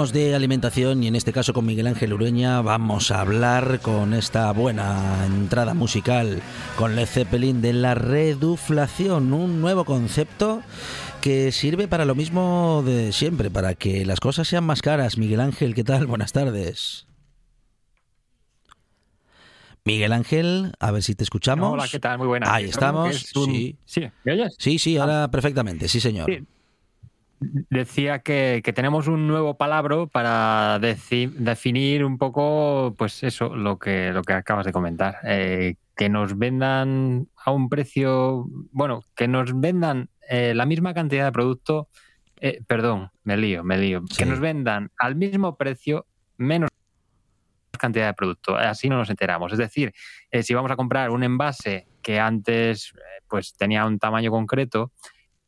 [0.00, 4.14] Hablamos de alimentación y en este caso con Miguel Ángel Ureña vamos a hablar con
[4.14, 6.40] esta buena entrada musical
[6.76, 10.62] con Led Zeppelin de la reduflación, un nuevo concepto
[11.20, 15.18] que sirve para lo mismo de siempre, para que las cosas sean más caras.
[15.18, 16.06] Miguel Ángel, ¿qué tal?
[16.06, 17.06] Buenas tardes.
[19.84, 21.74] Miguel Ángel, a ver si te escuchamos.
[21.74, 22.16] Hola, ¿qué tal?
[22.16, 22.48] Muy buenas.
[22.48, 23.16] Ahí estamos.
[23.34, 23.76] Sí.
[23.84, 24.04] ¿Sí?
[24.24, 24.54] ¿Me oyes?
[24.58, 25.30] Sí, sí, ahora ah.
[25.30, 26.30] perfectamente, sí, señor
[27.40, 34.22] decía que, tenemos un nuevo palabra para definir un poco, pues eso, lo que, lo
[34.22, 35.16] que acabas de comentar.
[35.24, 41.24] Eh, que nos vendan a un precio, bueno, que nos vendan eh, la misma cantidad
[41.26, 41.88] de producto,
[42.36, 46.06] eh, perdón, me lío, me lío, que nos vendan al mismo precio
[46.38, 46.70] menos
[47.78, 49.52] cantidad de producto, así no nos enteramos.
[49.52, 49.92] Es decir,
[50.42, 52.92] si vamos a comprar un envase que antes
[53.26, 54.92] pues tenía un tamaño concreto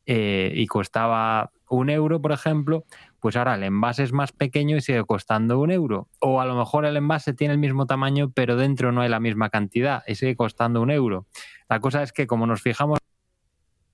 [0.05, 2.85] y costaba un euro, por ejemplo,
[3.19, 6.07] pues ahora el envase es más pequeño y sigue costando un euro.
[6.19, 9.19] O a lo mejor el envase tiene el mismo tamaño, pero dentro no hay la
[9.19, 11.25] misma cantidad y sigue costando un euro.
[11.69, 12.99] La cosa es que como nos fijamos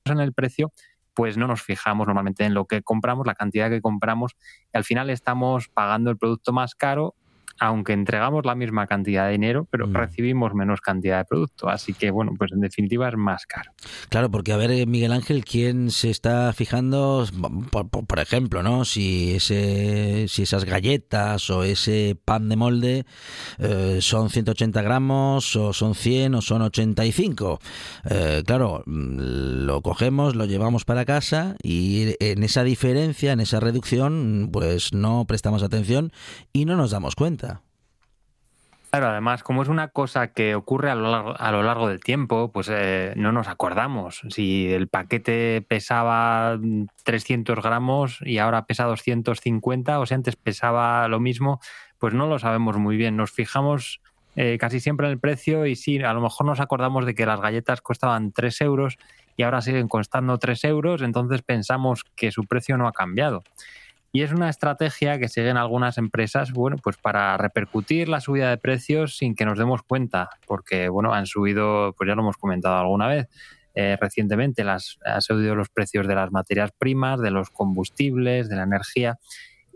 [0.06, 0.72] en el precio,
[1.14, 4.36] pues no nos fijamos normalmente en lo que compramos, la cantidad que compramos,
[4.74, 7.16] y al final estamos pagando el producto más caro
[7.60, 9.94] aunque entregamos la misma cantidad de dinero, pero mm.
[9.94, 11.70] recibimos menos cantidad de producto.
[11.70, 13.72] Así que, bueno, pues en definitiva es más caro.
[14.10, 17.26] Claro, porque a ver, eh, Miguel Ángel, ¿quién se está fijando,
[17.72, 18.86] por, ejemplo, ¿no?
[18.86, 23.06] Si, ese, si esas galletas o ese pan de molde
[23.58, 27.60] eh, son 180 gramos o son 100 o son 85?
[28.10, 33.60] Eh, claro, mm, lo cogemos, lo llevamos para casa y en esa diferencia, en esa
[33.60, 36.12] reducción, pues no prestamos atención
[36.54, 37.49] y no nos damos cuenta.
[38.92, 43.14] Claro, además, como es una cosa que ocurre a lo largo, del tiempo, pues eh,
[43.16, 44.22] no nos acordamos.
[44.30, 46.58] Si el paquete pesaba
[47.04, 51.60] 300 gramos y ahora pesa 250, o si antes pesaba lo mismo,
[52.00, 53.16] pues no lo sabemos muy bien.
[53.16, 54.02] Nos fijamos
[54.36, 57.28] eh, casi siempre en el precio y sí, a lo mejor nos acordamos de que
[57.28, 58.98] las galletas costaban 3 euros
[59.38, 63.44] y ahora siguen costando 3 euros, entonces pensamos que su precio no ha cambiado.
[64.12, 68.58] Y es una estrategia que siguen algunas empresas, bueno, pues para repercutir la subida de
[68.58, 72.76] precios sin que nos demos cuenta, porque, bueno, han subido, pues ya lo hemos comentado
[72.76, 73.28] alguna vez,
[73.76, 78.56] eh, recientemente las, han subido los precios de las materias primas, de los combustibles, de
[78.56, 79.20] la energía.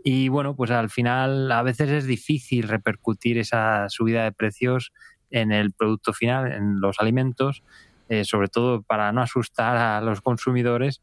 [0.02, 4.92] Y bueno, pues al final a veces es difícil repercutir esa subida de precios
[5.30, 7.62] en el producto final, en los alimentos,
[8.08, 11.00] eh, sobre todo para no asustar a los consumidores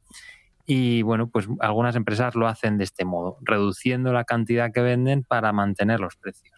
[0.66, 5.24] y bueno, pues algunas empresas lo hacen de este modo, reduciendo la cantidad que venden
[5.24, 6.52] para mantener los precios.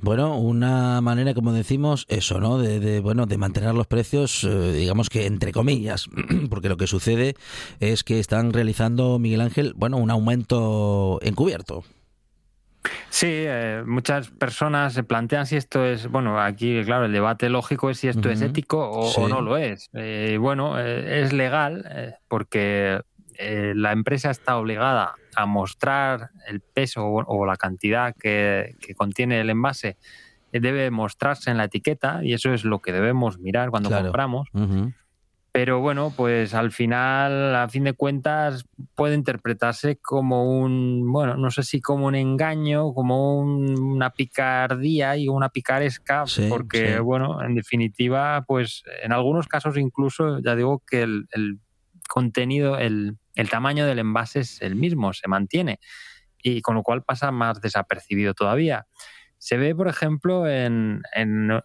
[0.00, 2.58] Bueno, una manera, como decimos, eso, ¿no?
[2.58, 6.08] De, bueno, de mantener los precios, eh, digamos que entre comillas,
[6.50, 7.34] porque lo que sucede
[7.80, 11.84] es que están realizando, Miguel Ángel, bueno, un aumento encubierto.
[13.08, 17.90] Sí, eh, muchas personas se plantean si esto es, bueno, aquí claro, el debate lógico
[17.90, 19.88] es si esto es ético o, no lo es.
[19.94, 23.00] Eh, bueno, eh, es legal porque
[23.38, 29.96] la empresa está obligada a mostrar el peso o, la cantidad que, contiene el envase,
[30.52, 34.48] debe mostrarse en la etiqueta y eso es lo que debemos mirar cuando compramos.
[35.56, 41.50] Pero bueno, pues al final, a fin de cuentas, puede interpretarse como un, bueno, no
[41.50, 48.44] sé si como un engaño, como una picardía y una picaresca, porque bueno, en definitiva,
[48.46, 51.26] pues en algunos casos incluso, ya digo que el,
[52.06, 55.80] contenido, el, el tamaño del envase es el mismo, se mantiene,
[56.42, 58.86] y con lo cual pasa más desapercibido todavía.
[59.38, 61.00] Se ve, por ejemplo, en,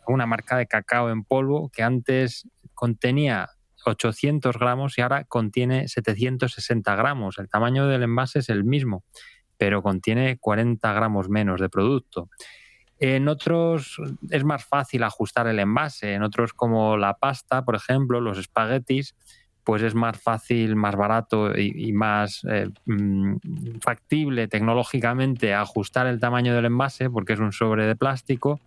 [0.08, 3.50] una marca de cacao en polvo que antes contenía
[3.86, 7.38] 800 gramos y ahora contiene 760 gramos.
[7.38, 9.04] El tamaño del envase es el mismo,
[9.58, 12.30] pero contiene 40 gramos menos de producto.
[13.00, 14.00] En otros
[14.30, 16.14] es más fácil ajustar el envase.
[16.14, 19.16] En otros como la pasta, por ejemplo, los espaguetis,
[19.64, 23.36] pues es más fácil, más barato y, más eh, mm,
[23.82, 28.60] factible tecnológicamente ajustar el tamaño del envase porque es un sobre de plástico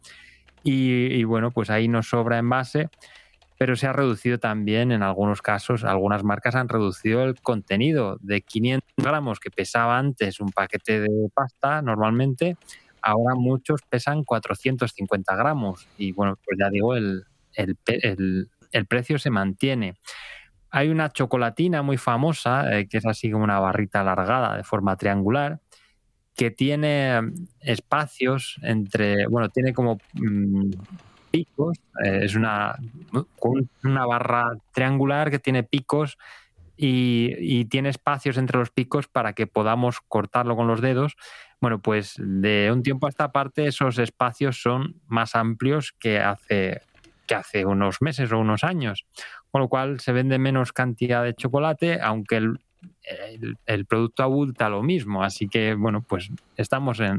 [0.67, 2.89] y, bueno, pues ahí nos sobra envase,
[3.65, 8.43] pero se ha reducido también en algunos casos, algunas marcas han reducido el contenido de
[8.43, 12.59] 500 gramos que pesaba antes un paquete de pasta normalmente,
[13.01, 17.25] ahora muchos pesan 450 gramos y bueno, pues ya digo, el,
[17.55, 19.95] el precio se mantiene.
[20.69, 24.99] Hay una chocolatina muy famosa, eh, que es así como una barrita alargada de forma
[24.99, 25.63] triangular,
[26.37, 30.71] que tiene mm, espacios entre, bueno, tiene como mm,
[31.35, 32.77] picos, eh, es una,
[33.83, 36.17] una barra triangular que tiene picos
[36.77, 41.17] y, y, tiene espacios entre los picos para que podamos cortarlo con los dedos.
[41.61, 46.83] Bueno, pues de un tiempo a esta parte esos espacios son más amplios que hace,
[47.27, 49.07] que hace unos meses o unos años
[49.55, 55.23] con lo cual se vende menos cantidad de chocolate, aunque el, producto abulta lo mismo.
[55.23, 57.19] Así que, bueno, pues estamos en,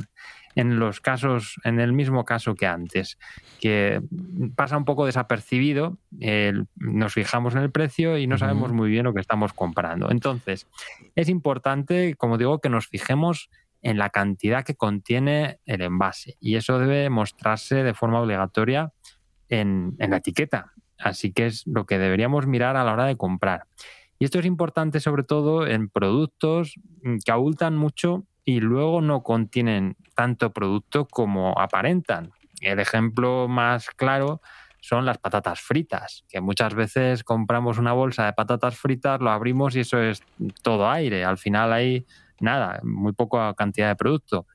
[0.56, 3.18] los casos, en el mismo caso que antes,
[3.60, 4.02] que
[4.56, 5.98] pasa un poco desapercibido,
[6.76, 10.10] nos fijamos en el precio y no sabemos muy bien lo que estamos comprando.
[10.10, 10.68] Entonces,
[11.16, 13.50] es importante, como digo, que nos fijemos
[13.82, 18.94] en la cantidad que contiene el envase y eso debe mostrarse de forma obligatoria
[19.50, 20.72] en la etiqueta.
[20.98, 23.68] Así que es lo que deberíamos mirar a la hora de comprar.
[24.18, 29.24] Y esto es importante sobre todo en productos mm, que abultan mucho y luego no
[29.24, 32.32] contienen tanto producto como aparentan.
[32.62, 34.42] El ejemplo más claro
[34.80, 39.76] son las patatas fritas, que muchas veces compramos una bolsa de patatas fritas, lo abrimos
[39.76, 40.22] y eso es
[40.62, 41.26] todo aire.
[41.26, 42.06] Al final hay
[42.40, 44.46] nada, muy poca cantidad de producto.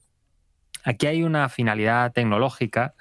[0.84, 2.94] Aquí hay una finalidad tecnológica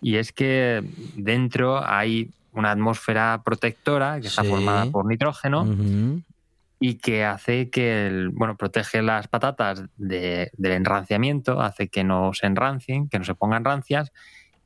[0.00, 0.82] y es que
[1.16, 5.66] dentro hay una atmósfera protectora que está formada por nitrógeno
[6.82, 13.10] y que hace que, bueno, protege las patatas del enranciamiento, hace que no se enrancien,
[13.10, 14.10] que no se pongan rancias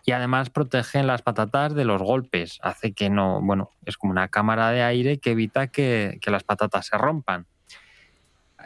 [0.04, 4.28] y además protege las patatas de los golpes, hace que no, bueno, es como una
[4.28, 7.46] cámara de aire que evita que, que las patatas se rompan.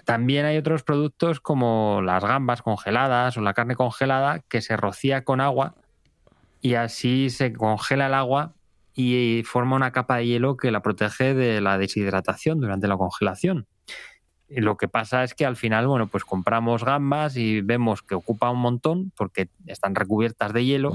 [0.05, 5.25] También hay otros productos como las gambas congeladas o la carne congelada que se rocía
[5.25, 5.75] con agua
[6.61, 8.55] y así se congela el agua
[9.01, 13.69] y forma una capa de hielo que la protege de la deshidratación durante la congelación.
[14.49, 18.17] Y lo que pasa es que al final, bueno, pues compramos gambas y vemos que
[18.17, 20.93] ocupa un montón porque están recubiertas de hielo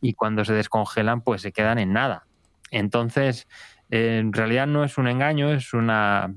[0.00, 2.26] y cuando se descongelan, pues se quedan en nada.
[2.72, 3.46] Entonces,
[3.88, 6.34] en realidad no es un engaño, es una,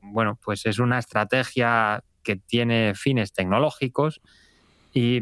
[0.00, 4.20] bueno, pues es una estrategia que tiene fines tecnológicos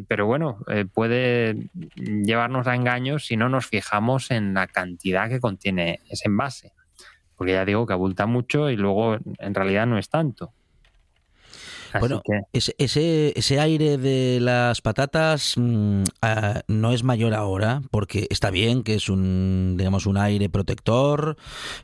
[0.06, 5.40] pero bueno, eh, puede llevarnos a engaños si no nos fijamos en la cantidad que
[5.40, 6.72] contiene ese envase.
[7.36, 10.52] Porque ya digo que abulta mucho y luego en realidad no es tanto
[12.00, 12.74] bueno, ese,
[13.36, 18.94] ese, aire de las patatas mm, ah, no es mayor ahora, porque está bien que
[18.94, 21.36] es un, digamos, un aire protector,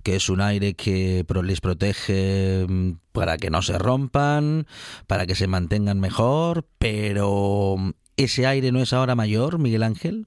[0.03, 4.67] que es un aire que les protege mm, para que no se rompan,
[5.07, 7.77] para que se mantengan mejor, pero
[8.17, 10.27] ¿ese aire no es ahora mayor, Miguel Ángel?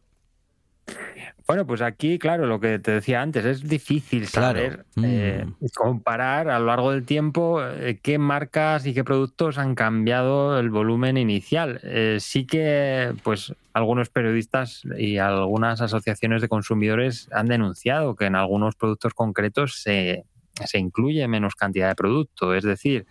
[1.45, 5.65] Bueno, pues aquí, claro, lo que te decía antes, es difícil saber eh, mm.
[5.75, 10.69] comparar a lo largo del tiempo eh, qué marcas y qué productos han cambiado el
[10.69, 11.81] volumen inicial.
[11.83, 18.35] Eh, sí que, pues, algunos periodistas y algunas asociaciones de consumidores han denunciado que en
[18.35, 20.23] algunos productos concretos se,
[20.65, 22.53] se incluye menos cantidad de producto.
[22.53, 23.05] Es decir,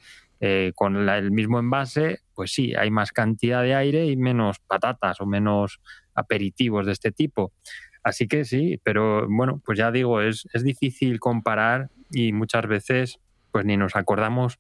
[0.74, 5.26] con el mismo envase, pues sí, hay más cantidad de aire y menos patatas o
[5.26, 5.80] menos
[6.14, 7.52] aperitivos de este tipo.
[8.02, 13.20] Así que sí, pero bueno, pues ya digo, es, es difícil comparar y muchas veces
[13.52, 14.58] pues ni nos acordamos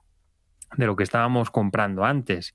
[0.76, 2.54] de lo que estábamos comprando antes.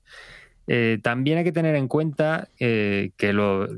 [0.70, 3.68] Eh, también hay que tener en cuenta eh, que lo,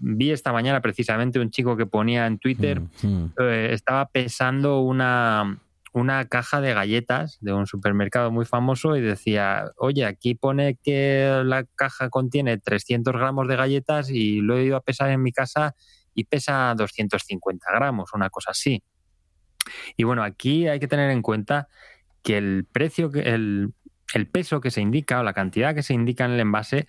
[0.00, 3.32] vi esta mañana precisamente un chico que ponía en Twitter, mm, mm.
[3.40, 5.58] Eh, estaba pesando una,
[5.94, 11.42] una caja de galletas de un supermercado muy famoso y decía, oye, aquí pone que
[11.44, 15.32] la caja contiene 300 gramos de galletas y lo he ido a pesar en mi
[15.32, 15.74] casa
[16.18, 18.82] y pesa 250 gramos, una cosa así.
[19.96, 21.68] Y bueno, aquí hay que tener en cuenta
[22.24, 23.72] que el precio, el,
[24.14, 26.88] el peso que se indica o la cantidad que se indica en el envase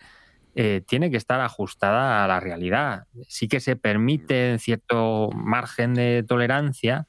[0.55, 3.03] eh, tiene que estar ajustada a la realidad.
[3.27, 7.05] Sí que se permite cierto margen de tolerancia,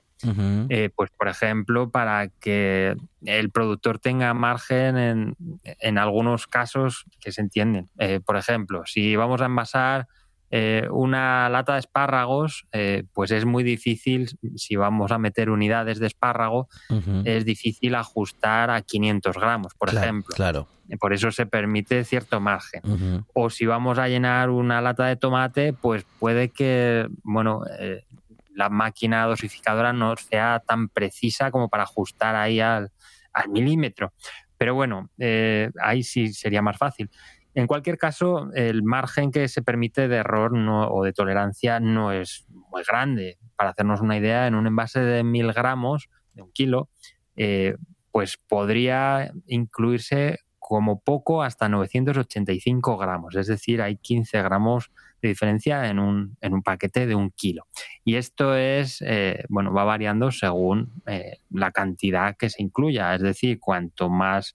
[0.69, 7.33] eh, pues por ejemplo, para que el productor tenga margen en, en algunos casos que
[7.33, 7.89] se entienden.
[7.99, 10.07] Eh, por ejemplo, si vamos a envasar
[10.53, 16.01] eh, una lata de espárragos, eh, pues es muy difícil, si vamos a meter unidades
[16.01, 16.69] de espárrago,
[17.25, 20.35] es difícil ajustar a 500 gramos, por ejemplo.
[20.35, 20.67] Claro.
[20.99, 22.83] Por eso se permite cierto margen.
[23.33, 28.05] O si vamos a llenar una lata de tomate, pues puede que, bueno, eh,
[28.53, 32.91] la máquina dosificadora no sea tan precisa como para ajustar ahí al,
[33.33, 34.13] al milímetro.
[34.59, 35.09] Pero bueno,
[35.81, 37.09] ahí sí sería más fácil.
[37.55, 42.47] En cualquier caso, el margen que se permite de error o de tolerancia no es
[42.71, 43.39] muy grande.
[43.57, 46.89] Para hacernos una idea, en un envase de mil gramos, de un kilo,
[47.37, 47.75] eh,
[48.13, 55.89] pues podría incluirse como poco hasta 985 gramos, es decir, hay 15 gramos de diferencia
[55.89, 57.67] en un, en un paquete de un kilo.
[58.05, 63.21] Y esto es, eh, bueno, va variando según eh, la cantidad que se incluya, es
[63.21, 64.55] decir, cuanto más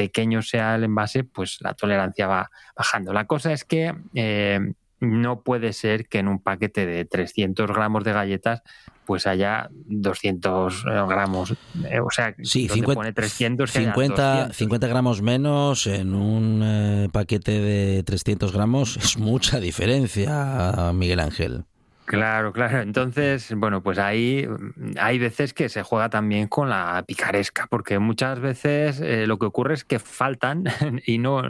[0.00, 3.12] pequeño sea el envase, pues la tolerancia va bajando.
[3.12, 8.02] La cosa es que eh, no puede ser que en un paquete de 300 gramos
[8.04, 8.62] de galletas
[9.04, 11.52] pues haya 200 eh, gramos,
[11.84, 18.02] eh, o sea, sí, 50, pone 300, 50, 50, gramos menos en un paquete de
[18.02, 21.64] 300 gramos es mucha diferencia, Miguel Ángel.
[22.10, 22.80] Claro, claro.
[22.82, 28.00] Entonces, bueno, pues ahí mm, hay veces que se juega también con la picaresca, porque
[28.00, 30.64] muchas veces eh, lo que ocurre es que faltan
[31.06, 31.42] y no,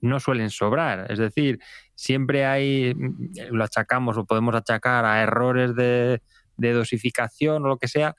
[0.00, 1.06] no suelen sobrar.
[1.12, 1.60] Es decir,
[1.94, 6.20] siempre hay, mm, lo achacamos o podemos achacar a errores de,
[6.56, 8.16] dosificación o lo que sea,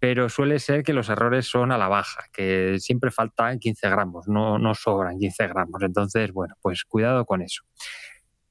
[0.00, 4.26] pero suele ser que los errores son a la baja, que siempre faltan 15 gramos,
[4.26, 5.82] no, no sobran 15 gramos.
[5.82, 7.62] Entonces, bueno, pues cuidado con eso.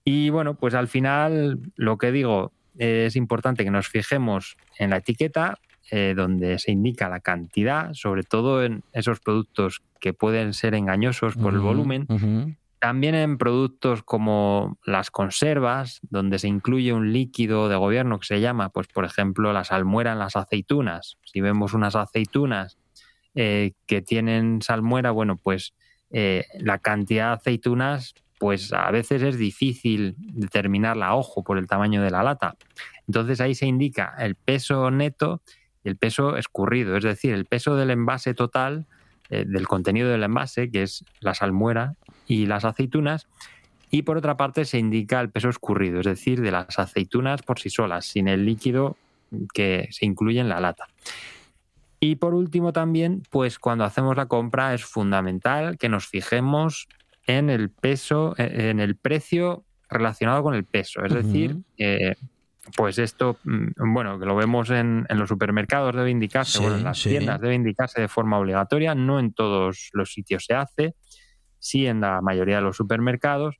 [0.05, 4.97] Y bueno, pues al final, lo que digo, es importante que nos fijemos en la
[4.97, 5.59] etiqueta
[5.91, 11.35] eh, donde se indica la cantidad, sobre todo en esos productos que pueden ser engañosos
[11.35, 12.07] por el volumen.
[12.79, 18.41] También en productos como las conservas, donde se incluye un líquido de gobierno que se
[18.41, 21.17] llama, pues por ejemplo, la salmuera en las aceitunas.
[21.23, 22.79] Si vemos unas aceitunas
[23.35, 25.75] eh, que tienen salmuera, bueno, pues
[26.09, 31.67] eh, la cantidad de aceitunas pues a veces es difícil determinarla a ojo por el
[31.67, 32.55] tamaño de la lata.
[33.07, 35.41] Entonces ahí se indica el peso neto
[35.83, 38.87] y el peso escurrido, es decir, el peso del envase total,
[39.29, 41.95] eh, del contenido del envase, que es la salmuera
[42.27, 43.27] y las aceitunas,
[43.91, 47.59] y por otra parte se indica el peso escurrido, es decir, de las aceitunas por
[47.59, 48.97] sí solas, sin el líquido
[49.53, 50.87] que se incluye en la lata.
[51.99, 56.87] Y por último también, pues cuando hacemos la compra es fundamental que nos fijemos
[57.25, 61.03] en el peso, e, en el precio relacionado con el peso.
[61.03, 62.15] Es decir, eh,
[62.75, 67.01] pues esto, mm, bueno, que lo vemos en, los supermercados debe indicarse, bueno, en las
[67.01, 70.95] tiendas debe indicarse de forma obligatoria, no en todos los sitios se hace,
[71.59, 73.59] sí en la mayoría de los supermercados,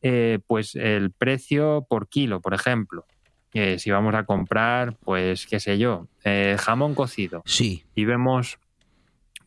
[0.00, 3.06] eh, pues el precio por kilo, por ejemplo.
[3.52, 7.42] si vamos a comprar, pues qué sé yo, eh, jamón cocido.
[7.44, 7.84] Sí.
[7.96, 8.60] Y vemos,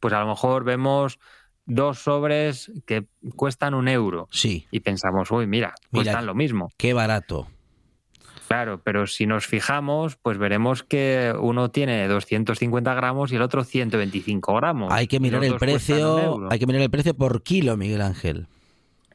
[0.01, 1.17] pues a lo mejor vemos
[1.65, 4.27] dos sobres que cuestan un euro.
[4.31, 4.67] Sí.
[4.71, 6.69] Y pensamos, uy, mira, cuestan lo mismo.
[6.77, 7.47] Qué barato.
[8.47, 13.63] Claro, pero si nos fijamos, pues veremos que uno tiene 250 gramos y el otro
[13.63, 14.91] 125 gramos.
[14.91, 18.47] Hay que mirar el precio, hay que mirar el precio por kilo, Miguel Ángel.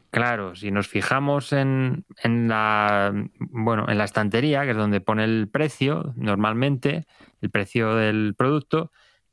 [0.09, 5.25] Claro, si nos fijamos en, en, la bueno, en la estantería, que es donde pone
[5.25, 7.07] el precio, normalmente,
[7.43, 8.91] el precio del producto,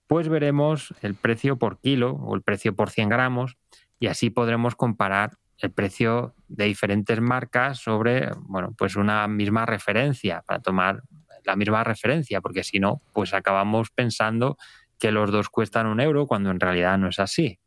[0.08, 3.58] pues veremos el precio por kilo o el precio por 100 gramos
[4.00, 10.44] y así podremos comparar el precio de diferentes marcas sobre, bueno, pues una misma referencia,
[10.46, 11.04] para tomar
[11.46, 14.58] la misma referencia, porque si no, pues acabamos pensando
[15.00, 17.60] que los dos cuestan un euro cuando en realidad no es así.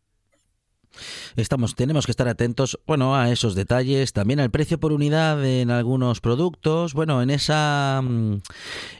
[1.36, 5.70] Estamos, tenemos que estar atentos, bueno, a esos detalles, también al precio por unidad en
[5.70, 8.40] algunos productos, bueno, en esa, mm,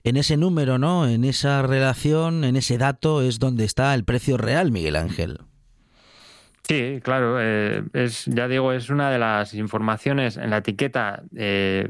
[0.05, 1.09] en ese número, ¿no?
[1.09, 5.39] En esa relación, en ese dato es donde está el precio real, Miguel Ángel.
[6.69, 11.87] Sí, claro, eh, es, ya digo, es una de las informaciones en la etiqueta, eh,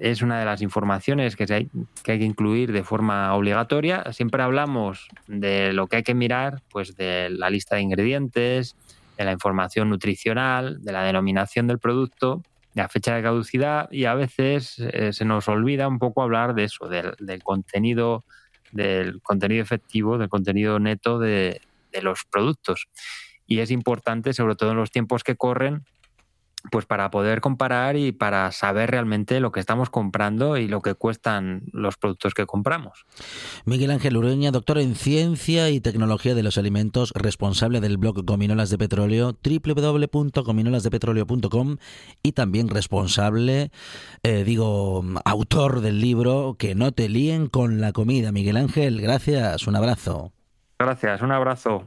[0.00, 1.68] es una de las informaciones que, hay,
[2.02, 4.02] que hay que incluir de forma obligatoria.
[4.12, 8.76] Siempre hablamos de lo que hay que mirar, pues de la lista de ingredientes,
[9.16, 12.42] de la información nutricional, de la denominación del producto,
[12.74, 16.54] de la fecha de caducidad y a veces eh, se nos olvida un poco hablar
[16.54, 18.24] de eso, del, contenido,
[18.72, 21.60] del contenido efectivo, del contenido neto de,
[21.92, 22.88] de los productos.
[23.46, 25.84] Y es importante, sobre todo en los tiempos que corren,
[26.70, 30.94] pues para poder comparar y para saber realmente lo que estamos comprando y lo que
[30.94, 33.04] cuestan los productos que compramos.
[33.64, 38.70] Miguel Ángel Ureña, doctor en Ciencia y Tecnología de los Alimentos, responsable del blog Gominolas
[38.70, 41.76] de Petróleo, www.gominolasdepetróleo.com
[42.22, 43.70] y también responsable,
[44.22, 48.32] eh, digo, autor del libro Que no te líen con la comida.
[48.32, 50.32] Miguel Ángel, gracias, un abrazo.
[50.78, 51.86] Gracias, un abrazo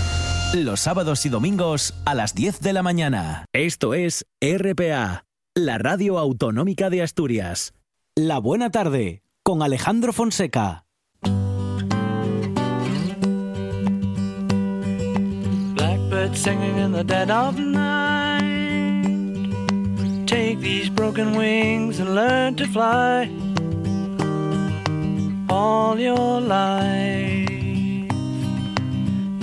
[0.53, 3.45] Los sábados y domingos a las 10 de la mañana.
[3.53, 5.23] Esto es RPA,
[5.55, 7.73] la radio autonómica de Asturias.
[8.17, 10.83] La buena tarde, con Alejandro Fonseca.
[15.73, 18.41] Blackbird singing in the dead of night.
[20.25, 23.29] Take these broken wings and learn to fly
[25.47, 27.50] all your life.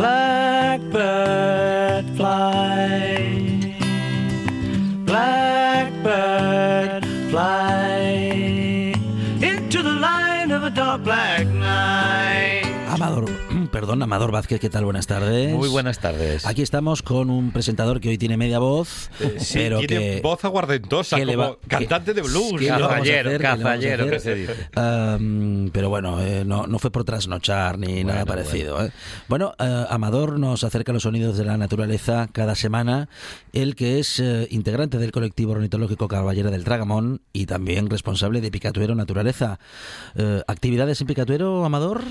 [0.00, 0.96] Blackbird
[2.16, 3.76] fly.
[5.04, 8.94] Blackbird fly
[9.42, 11.39] into the line of a dark black
[13.90, 14.84] perdón, Amador Vázquez, ¿qué tal?
[14.84, 15.52] Buenas tardes.
[15.52, 16.46] Muy buenas tardes.
[16.46, 20.20] Aquí estamos con un presentador que hoy tiene media voz, eh, sí, pero tiene que,
[20.20, 22.64] voz aguardentosa, como cantante de blues.
[22.64, 24.68] Cazallero, cazallero, que se dice.
[24.76, 28.76] Um, pero bueno, eh, no, no, fue por trasnochar ni bueno, nada parecido.
[28.76, 28.92] Bueno, ¿eh?
[29.26, 33.08] bueno uh, Amador nos acerca los sonidos de la naturaleza cada semana,
[33.52, 38.94] él que es integrante del colectivo ornitológico Caballero del Tragamón y también responsable de Picatuero
[38.94, 39.58] Naturaleza.
[40.46, 42.02] ¿Actividades en Picatuero, Amador?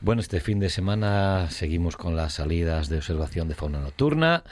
[0.00, 4.44] Bueno, este fin de semana seguimos con las salidas de observación de fauna nocturna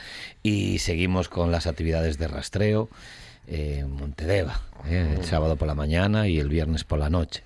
[0.42, 2.88] y seguimos con las actividades de rastreo
[3.46, 5.16] en Montedeva, ¿eh?
[5.18, 7.42] el sábado por la mañana y el viernes por la noche.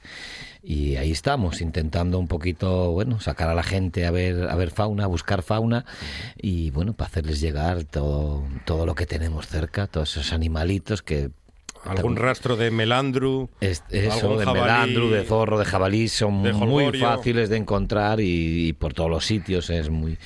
[0.62, 4.70] Y ahí estamos, intentando un poquito, bueno, sacar a la gente a ver, a ver
[4.70, 5.86] fauna, a buscar fauna
[6.36, 11.30] y, bueno, para hacerles llegar todo, todo lo que tenemos cerca, todos esos animalitos que
[11.84, 16.52] algún rastro de melandru, es, eso, de jabalí, melandru, de zorro, de jabalí son de
[16.52, 20.18] muy fáciles de encontrar y, y, por todos los sitios es muy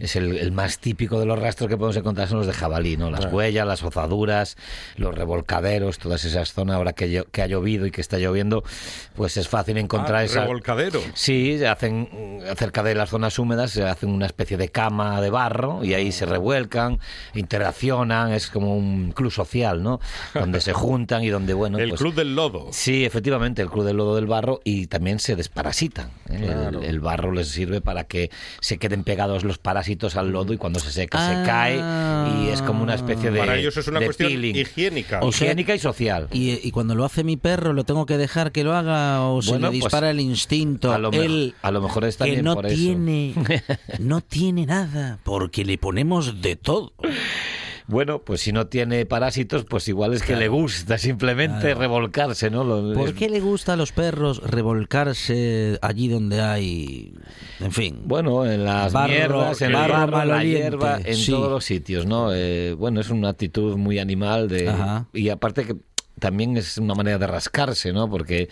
[0.00, 2.96] es el, el, más típico de los rastros que podemos encontrar son los de jabalí,
[2.96, 3.10] ¿no?
[3.10, 3.36] Las claro.
[3.36, 4.56] huellas, las ozaduras,
[4.96, 8.64] los revolcaderos, todas esas zonas ahora que, que ha llovido y que está lloviendo,
[9.14, 11.00] pues es fácil encontrar ah, esa revolcadero.
[11.12, 15.84] Sí, hacen cerca de las zonas húmedas se hacen una especie de cama de barro
[15.84, 16.98] y ahí se revuelcan,
[17.34, 20.00] interaccionan, es como un club social, ¿no?
[20.32, 22.68] Donde se juntan y donde bueno, el pues, club del lodo.
[22.72, 26.10] Sí, efectivamente, el club del lodo del barro y también se desparasitan.
[26.30, 26.40] ¿eh?
[26.42, 26.80] Claro.
[26.80, 30.56] El, el barro les sirve para que se queden pegados los parásitos al lodo y
[30.56, 31.28] cuando se seca ah.
[31.28, 34.56] se cae y es como una especie de para ellos es una de cuestión peeling.
[34.56, 38.16] higiénica o higiénica y social y, y, cuando lo hace mi perro lo tengo que
[38.16, 41.54] dejar que lo haga o se bueno, le dispara pues, el instinto a lo, Él,
[41.62, 43.60] a lo mejor está que bien no por tiene eso.
[43.98, 46.92] no tiene nada porque le ponemos de todo
[47.90, 50.40] bueno, pues si no tiene parásitos, pues igual es que Claro.
[50.40, 51.80] le gusta simplemente Claro.
[51.80, 52.64] revolcarse, ¿no?
[52.64, 57.14] Lo- ¿Por qué le gusta a los perros revolcarse allí donde hay
[57.60, 61.30] en fin Bueno, en las Barro, mierdas, en barro barro, la hierba, en sí.
[61.30, 62.32] todos los sitios, ¿no?
[62.32, 65.06] Eh, bueno, es una actitud muy animal de Ajá.
[65.12, 65.76] y aparte que
[66.18, 68.08] también es una manera de rascarse, ¿no?
[68.10, 68.48] Porque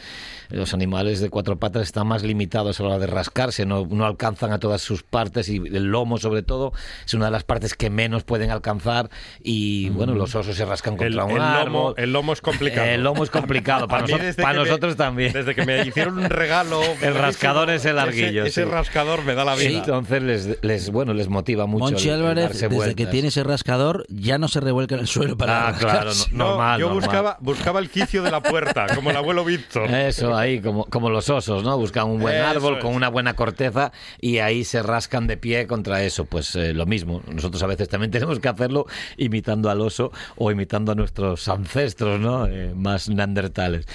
[0.51, 4.07] los animales de cuatro patas están más limitados a la hora de rascarse, no, no
[4.07, 6.73] alcanzan a todas sus partes y el lomo sobre todo
[7.07, 9.11] es una de las partes que menos pueden alcanzar
[9.43, 11.49] y bueno, los osos se rascan el, contra un el lomo,
[11.89, 11.95] árbol.
[11.99, 15.33] el lomo es complicado El lomo es complicado, para, noso- para que me- nosotros también.
[15.33, 18.71] desde que me hicieron un regalo El rascador ese larguillo, ese, ese sí.
[18.71, 22.15] rascador me da la Sí, vida entonces les, les bueno les motiva mucho Monchi el-
[22.15, 23.11] el Álvarez desde que vueltas.
[23.11, 26.29] tiene ese rascador ya no se revuelca en el suelo para Ah, claro, rascarse.
[26.33, 27.03] no- No, normal, yo normal.
[27.05, 29.91] buscaba, buscaba buscaba el quicio de la puerta, como el abuelo Víctor.
[29.91, 31.77] Eso, ahí, como, como los osos, ¿no?
[31.77, 32.83] Buscan un buen Eso árbol es.
[32.83, 36.25] con una buena corteza y ahí se rascan de pie contra eso.
[36.25, 37.23] Pues eh, lo mismo.
[37.33, 42.21] Nosotros a veces también tenemos que hacerlo imitando al oso o imitando a nuestros ancestros,
[42.21, 42.47] ¿no?
[42.47, 43.87] Eh, más neandertales.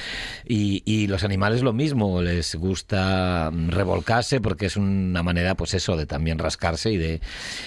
[0.48, 5.98] Y, y los animales lo mismo, les gusta revolcarse porque es una manera, pues eso,
[5.98, 7.22] de también rascarse y de,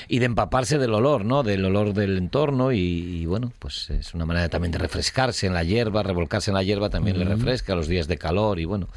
[0.08, 1.42] y de empaparse del olor, ¿no?
[1.42, 5.54] Del olor del entorno y, y, bueno, pues es una manera también de refrescarse en
[5.54, 8.88] la hierba, revolcarse en la hierba también le refresca los días de calor y bueno,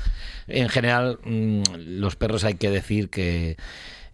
[0.48, 1.62] en general mm,
[2.00, 3.58] los perros hay que decir que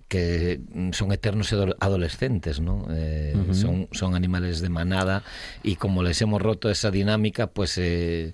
[0.08, 2.86] que mm, son eternos ado- adolescentes, ¿no?
[2.92, 5.24] Eh, son, son animales de manada
[5.64, 8.34] y como les hemos roto esa dinámica, pues eh,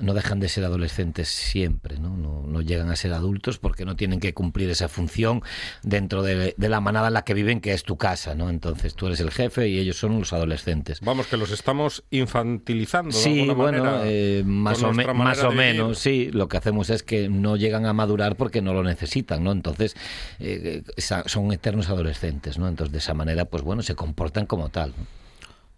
[0.00, 2.16] no dejan de ser adolescentes siempre, ¿no?
[2.16, 2.42] ¿no?
[2.46, 5.42] no llegan a ser adultos porque no tienen que cumplir esa función
[5.82, 8.50] dentro de, de la manada en la que viven, que es tu casa, ¿no?
[8.50, 11.00] Entonces tú eres el jefe y ellos son los adolescentes.
[11.00, 13.16] Vamos, que los estamos infantilizando.
[13.16, 16.30] de Sí, alguna bueno, manera, eh, más, o, me- más menos, sí.
[16.32, 19.52] Lo que hacemos es que no llegan a madurar porque no lo necesitan, ¿no?
[19.52, 19.94] Entonces,
[20.38, 22.68] eh, esa- son eternos adolescentes, ¿no?
[22.68, 24.90] Entonces, de esa manera, pues bueno, se comportan como tal.
[24.96, 25.19] ¿no?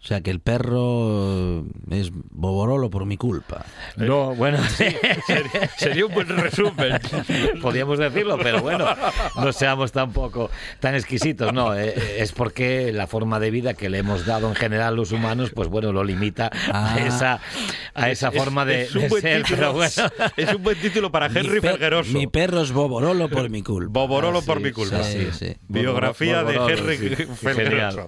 [0.03, 3.65] O sea que el perro es boborolo por mi culpa.
[3.95, 4.99] No, bueno, Sería,
[5.77, 6.99] sería un buen resumen.
[7.61, 8.85] podríamos decirlo, pero bueno,
[9.37, 13.99] no seamos tampoco tan exquisitos, no, eh, es porque la forma de vida que le
[13.99, 16.95] hemos dado en general los humanos, pues bueno, lo limita Ah.
[16.95, 17.39] a esa,
[17.93, 20.31] a esa forma de, es un de buen ser, título, pero bueno.
[20.35, 22.11] Es un buen título para Henry mi, per- Felgueroso.
[22.11, 23.89] mi perro es boborolo por mi culpa.
[24.01, 25.01] Boborolo Ah, por mi culpa.
[25.03, 25.55] sí, sí.
[25.69, 26.97] Biografía de Henry.
[27.41, 28.05] Genial.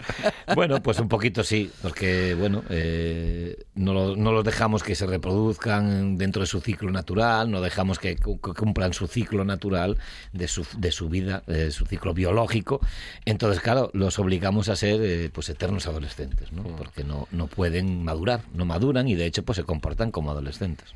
[0.55, 6.17] Bueno, pues un poquito sí, porque bueno, eh, no, no los dejamos que se reproduzcan
[6.17, 9.99] dentro de su ciclo natural, no dejamos que, cu- que cumplan su ciclo natural
[10.33, 12.79] de su, de su vida, su ciclo biológico.
[13.25, 16.63] Entonces, claro, los obligamos a ser eh, pues eternos adolescentes, ¿no?
[16.63, 20.95] Porque no, no pueden madurar, no maduran y de hecho pues se comportan como adolescentes.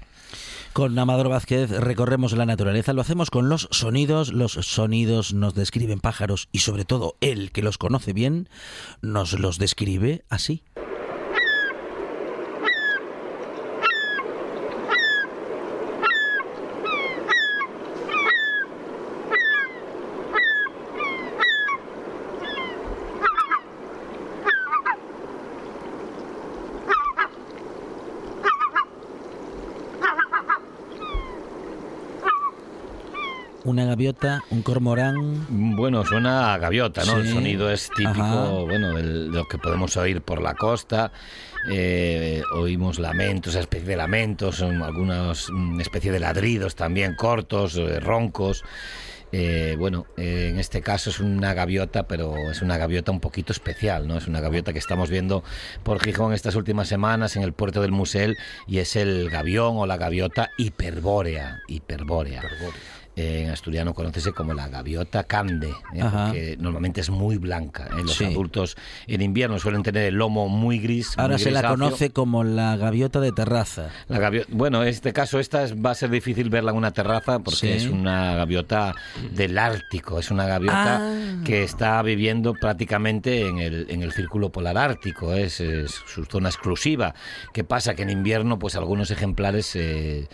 [0.73, 5.99] Con Amador Vázquez recorremos la naturaleza, lo hacemos con los sonidos, los sonidos nos describen
[5.99, 8.49] pájaros y sobre todo él que los conoce bien
[9.03, 10.63] nos los describe así.
[33.65, 33.85] Una
[34.19, 37.17] gaviota, un cormorán, Bueno, suena a gaviota, ¿no?
[37.17, 38.49] El sonido es típico, Ajá.
[38.49, 41.11] bueno, de lo que podemos oír por la costa.
[41.71, 47.75] Eh, oímos lamentos, esa especie de lamentos, son algunos mm, especie de ladridos también cortos,
[47.75, 48.63] eh, roncos.
[49.31, 53.53] Eh, bueno, eh, en este caso es una gaviota, pero es una gaviota un poquito
[53.53, 54.17] especial, ¿no?
[54.17, 55.43] Es una gaviota que estamos viendo
[55.83, 59.85] por Gijón estas últimas semanas en el puerto del Musel y es el gavión o
[59.85, 62.41] la gaviota hiperbórea, hiperbórea.
[63.15, 65.99] Eh, en asturiano conócese como la gaviota cande, ¿eh?
[66.01, 67.87] Porque normalmente es muy blanca.
[67.97, 68.01] ¿eh?
[68.03, 68.23] Los Sí.
[68.25, 71.13] adultos en invierno suelen tener el lomo muy gris.
[71.17, 73.89] ahora muy se la conoce como la gaviota de terraza.
[74.07, 77.39] La Bueno, en este caso esta es- va a ser difícil verla en una terraza
[77.39, 77.67] porque Sí.
[77.69, 78.95] es una gaviota
[79.31, 81.41] del Ártico, es una gaviota Ah.
[81.43, 86.49] que está viviendo prácticamente en el, en el círculo polar ártico, es, es su zona
[86.49, 87.13] exclusiva.
[87.53, 87.95] ¿Qué pasa?
[87.95, 90.27] Que en invierno pues algunos ejemplares eh,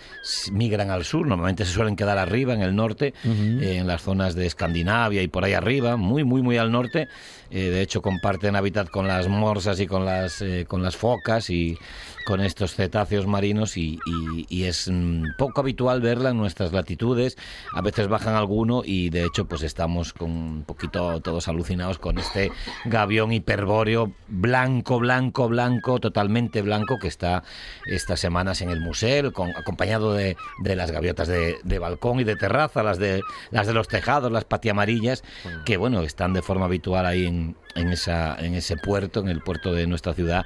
[0.52, 4.36] migran al sur, normalmente se suelen quedar arriba en el norte, eh, en las zonas
[4.36, 7.08] de Escandinavia y por ahí arriba, muy, muy, muy al norte.
[7.52, 11.50] Eh, de hecho comparten hábitat con las morsas y con las, eh, con las focas
[11.50, 11.78] y
[12.26, 17.38] con estos cetáceos marinos y, y- y es mm, poco habitual verla en nuestras latitudes.
[17.74, 22.18] A veces bajan alguno y de hecho pues estamos con un poquito todos alucinados con
[22.18, 22.52] este
[22.86, 27.44] gavión hiperbóreo blanco, blanco, blanco, totalmente blanco que está
[27.86, 32.24] estas semanas en el museo, con, acompañado de, de las gaviotas de, de balcón y
[32.24, 35.24] de terraza, las de, las de los tejados, las patiamarillas,
[35.64, 39.30] que bueno, están de forma habitual ahí en, and en, esa, en ese puerto, en
[39.30, 40.46] el puerto de nuestra ciudad,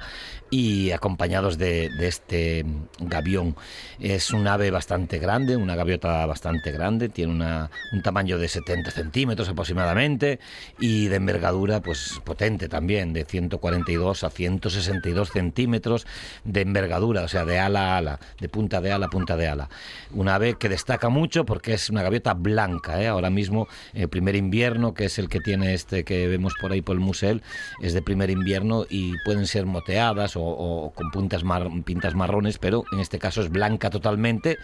[0.50, 2.64] y acompañados de, este
[2.98, 3.56] gavión.
[4.00, 8.90] Es un ave bastante grande, una gaviota bastante grande, tiene una, un tamaño de 70
[8.90, 10.40] centímetros aproximadamente
[10.80, 16.06] y de envergadura pues potente también, de 142 a 162 centímetros
[16.44, 19.46] de envergadura, o sea, de ala a ala, de punta de ala a punta de
[19.46, 19.68] ala.
[20.12, 23.06] Una ave que destaca mucho porque es una gaviota blanca, ¿eh?
[23.06, 26.82] ahora mismo el primer invierno, que es el que tiene este que vemos por ahí
[26.82, 31.44] por el museo, es de primer invierno y pueden ser moteadas o, o con puntas
[31.44, 34.58] mar- pintas marrones, pero en este caso es blanca totalmente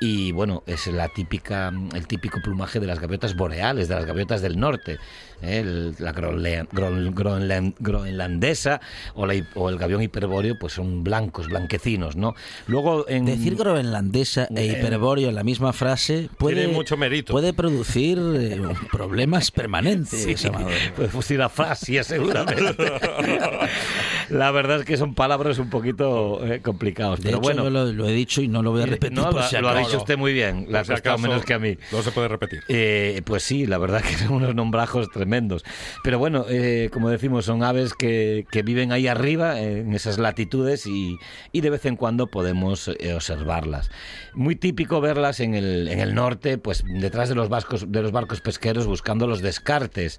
[0.00, 4.42] y bueno, es la típica, el típico plumaje de las gaviotas boreales, de las gaviotas
[4.42, 4.98] del norte,
[5.42, 5.58] ¿eh?
[5.60, 8.80] El- la gronlan- groenlandesa
[9.14, 12.34] o, la o el gavión hiperbóreo, pues son blancos, blanquecinos, ¿no?
[12.66, 17.32] Luego en Decir groenlandesa e hiperbóreo en la misma frase puede, Tiene mucho mérito.
[17.32, 18.60] puede producir eh,
[18.92, 20.34] problemas permanentes, Sí,
[20.96, 22.74] pues decir afasia seguramente.
[24.30, 27.64] La verdad es que son palabras un poquito eh, complicados, De pero hecho, bueno.
[27.64, 29.56] yo lo, lo he dicho y no lo voy a repetir no, por lo, si
[29.58, 31.76] lo ha dicho usted muy bien, la ha costado menos que a mí.
[31.92, 32.62] No se puede repetir.
[32.68, 35.23] Eh, pues sí, la verdad que son unos nombrajos tremendos.
[36.02, 41.18] Pero bueno, eh, como decimos, son aves que, viven ahí arriba, en esas latitudes, y,
[41.52, 43.90] de vez en cuando podemos eh, observarlas.
[44.34, 48.86] Muy típico verlas en el, norte, pues detrás de los, vascos, de los barcos pesqueros
[48.86, 50.18] buscando los descartes.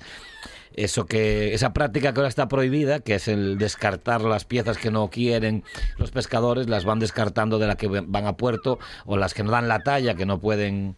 [0.76, 4.92] Eso que, esa práctica que ahora está prohibida, que es el descartar las piezas que
[4.92, 5.64] no quieren
[5.98, 9.52] los pescadores, las van descartando de la que van a puerto, o las que no
[9.52, 10.98] dan la talla, que no pueden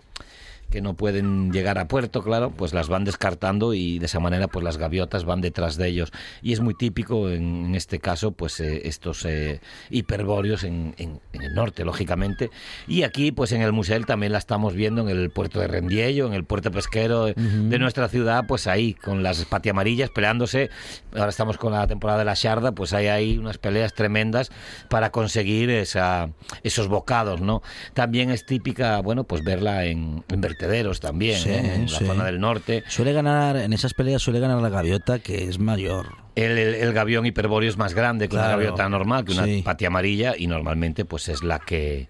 [0.70, 4.48] que no pueden llegar a puerto, claro, pues las van descartando y de esa manera
[4.48, 6.12] pues las gaviotas van detrás de ellos.
[6.42, 11.20] Y es muy típico en, en este caso pues eh, estos eh, hiperbóreos en, en-
[11.34, 12.50] en el norte, lógicamente.
[12.88, 16.28] Y aquí pues en el museo también la estamos viendo en el puerto de Rendiello,
[16.28, 20.70] en el puerto pesquero de, de nuestra ciudad, pues ahí con las patiamarillas peleándose.
[21.14, 24.52] Ahora estamos con la temporada de la Sharda, pues hay ahí unas peleas tremendas
[24.90, 26.30] para conseguir esa,
[26.64, 27.62] esos bocados, ¿no?
[27.94, 31.76] También es típica, bueno, pues verla en, en vertederos también, Sí, ¿eh?
[31.76, 32.06] en la sí.
[32.06, 32.84] zona del norte.
[32.88, 36.08] Suele ganar, en esas peleas suele ganar la gaviota, que es mayor.
[36.36, 39.46] El, el- el gavión hiperbóreo es más grande que una Claro, gaviota normal, que una
[39.46, 39.62] sí.
[39.63, 42.10] patia amarilla, y normalmente pues es la que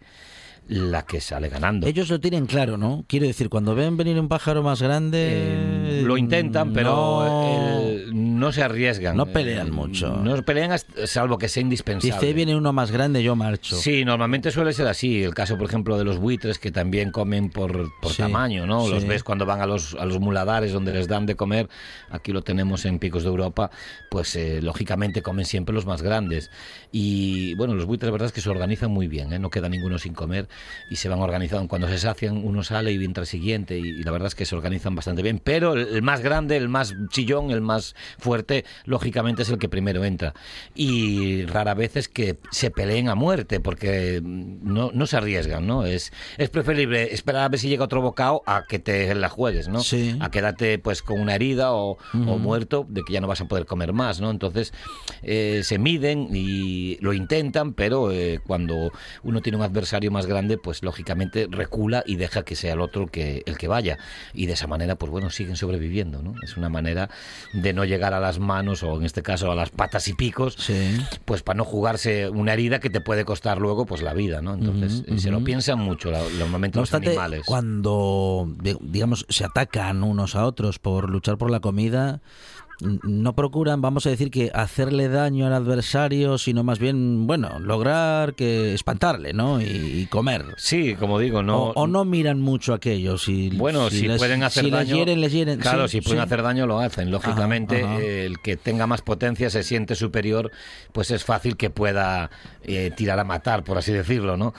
[0.69, 1.87] la que sale ganando.
[1.87, 3.05] Ellos lo tienen claro, ¿no?
[3.07, 5.17] Quiero decir, cuando ven venir un pájaro más grande...
[5.29, 6.89] Eh, lo intentan, pero
[7.23, 7.47] no-
[7.79, 9.17] el- no se arriesgan.
[9.17, 10.15] No pelean Eh, mucho.
[10.23, 12.13] No pelean hasta- salvo que sea indispensable.
[12.19, 13.75] Dice, viene uno más grande, yo marcho.
[13.75, 15.23] Sí, normalmente suele ser así.
[15.23, 18.87] El caso, por ejemplo, de los buitres que también comen por, por Sí, tamaño, ¿no?
[18.87, 21.67] Los ves cuando van a los, a los muladares donde les dan de comer.
[22.09, 23.71] Aquí lo tenemos en Picos de Europa.
[24.09, 26.49] Pues eh, lógicamente comen siempre los más grandes.
[26.91, 29.39] Y bueno, los buitres, la verdad es que se organizan muy bien, ¿eh?
[29.39, 30.47] No queda ninguno sin comer
[30.89, 31.67] y se van organizando.
[31.67, 33.77] Cuando se sacian, uno sale y entra el siguiente.
[33.77, 35.39] Y, y la verdad es que se organizan bastante bien.
[35.43, 37.95] Pero el, el más grande, el más chillón, el más
[38.27, 40.33] fuerte, lógicamente es el que primero entra.
[40.75, 45.65] Y rara vez es que se peleen a muerte, porque mm, no, no se arriesgan,
[45.65, 45.85] ¿no?
[45.85, 49.69] Es, es preferible esperar a ver si llega otro bocado a que te la juegues,
[49.69, 49.79] ¿no?
[49.79, 50.17] Sí.
[50.19, 53.45] A quedarte pues con una herida o, o muerto de que ya no vas a
[53.45, 54.29] poder comer más, ¿no?
[54.29, 54.73] Entonces
[55.21, 58.91] eh, se miden y lo intentan, pero eh, cuando
[59.23, 63.03] uno tiene un adversario más grande, pues lógicamente recula y deja que sea el otro
[63.03, 63.97] el que, el que vaya.
[64.33, 66.35] Y de esa manera, pues bueno, siguen sobreviviendo, ¿no?
[66.43, 67.09] Es una manera
[67.53, 70.55] de no llegar a las manos o en este caso a las patas y picos,
[70.57, 70.97] Sí.
[71.25, 74.53] pues para no jugarse una herida que te puede costar luego pues la vida, ¿no?
[74.55, 77.43] Entonces se lo piensan mucho la- No los obstante, animales.
[77.45, 82.21] cuando, di- digamos, se atacan unos a otros por luchar por la comida,
[82.81, 88.35] no procuran, vamos a decir, que hacerle daño al adversario, sino más bien, bueno, lograr
[88.35, 89.59] que espantarle, ¿no?
[89.61, 90.45] Y, y comer.
[90.57, 91.57] Sí, como digo, no.
[91.63, 93.17] o, o no miran mucho aquello.
[93.17, 94.89] Si, Bueno, si, les- pueden hacer si daño.
[94.89, 95.59] les hieren, les hieren.
[95.59, 96.25] Claro, Sí, si pueden sí.
[96.25, 97.09] hacer daño, lo hacen.
[97.09, 98.01] Lógicamente, Ajá, ajá.
[98.03, 100.51] eh, el que tenga más potencia se siente superior,
[100.91, 102.29] pues es fácil que pueda
[102.63, 104.53] eh, tirar a matar, por así decirlo, ¿no?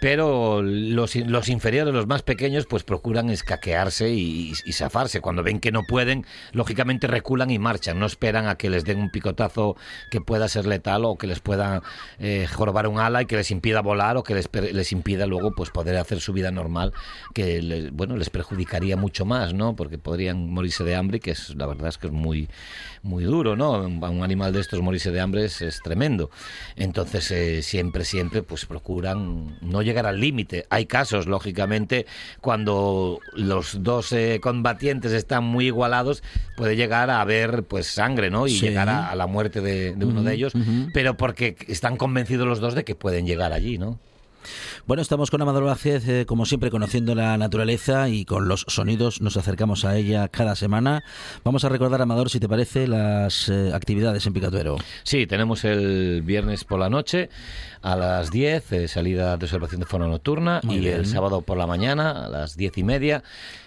[0.00, 5.22] Pero los, los inferiores, los más pequeños, pues procuran escaquearse y, y zafarse.
[5.22, 7.98] Cuando ven que no pueden, lógicamente reculan y marchan.
[7.98, 9.76] No esperan a que les den un picotazo
[10.10, 11.82] que pueda ser letal o que les pueda
[12.18, 12.46] eh,
[12.88, 15.96] un ala y que les impida volar o que les, les impida luego pues poder
[15.96, 16.92] hacer su vida normal,
[17.34, 19.74] que le- bueno les perjudicaría mucho más, ¿no?
[19.76, 22.48] Porque podrían morirse de hambre, que es la verdad es que es muy
[23.04, 23.72] muy duro, ¿no?
[23.72, 26.30] Un, un animal de estos morirse de hambre es, es tremendo.
[26.76, 30.66] Entonces eh, siempre siempre pues procuran no llegar al límite.
[30.70, 32.06] Hay casos, lógicamente,
[32.40, 36.22] cuando los dos eh, combatientes están muy igualados,
[36.56, 38.46] puede llegar a haber pues sangre, ¿no?
[38.46, 38.60] Y Sí.
[38.66, 40.52] llegar a, a la muerte de, de uno de ellos,
[40.92, 43.98] pero porque están convencidos los dos de que pueden llegar allí, ¿no?
[44.86, 49.20] Bueno, estamos con Amador Vázquez, eh, como siempre, conociendo la naturaleza y con los sonidos
[49.20, 51.04] nos acercamos a ella cada semana.
[51.44, 54.76] Vamos a recordar, Amador, si te parece, las eh, actividades en Picatuero.
[55.02, 57.28] Sí, tenemos el viernes por la noche
[57.84, 60.94] a las 10, eh, salida de observación de fauna nocturna, Muy y bien.
[60.94, 63.22] el sábado por la mañana a las 10 y media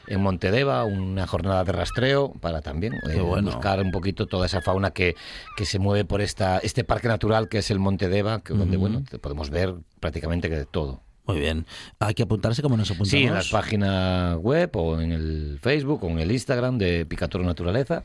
[0.07, 3.51] en Montedeva, una jornada de rastreo para también eh, bueno.
[3.51, 5.15] buscar un poquito toda esa fauna que,
[5.55, 9.03] que se mueve por esta este parque natural que es el Montedeva, que, donde bueno
[9.07, 11.03] te podemos ver prácticamente que de todo.
[11.27, 11.67] Muy bien.
[11.99, 13.09] ¿Hay que apuntarse como nos apuntamos?
[13.09, 17.43] Sí, en las páginas web o en el Facebook o en el Instagram de Picatura
[17.45, 18.03] Naturaleza.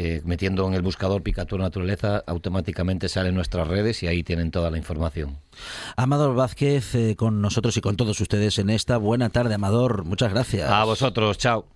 [0.00, 4.70] Eh, metiendo en el buscador Picatura Naturaleza, automáticamente salen nuestras redes y ahí tienen toda
[4.70, 5.38] la información.
[5.96, 10.04] Amador Vázquez eh, con nosotros y con todos ustedes en esta buena tarde, Amador.
[10.04, 10.70] Muchas gracias.
[10.70, 11.66] A vosotros, chao.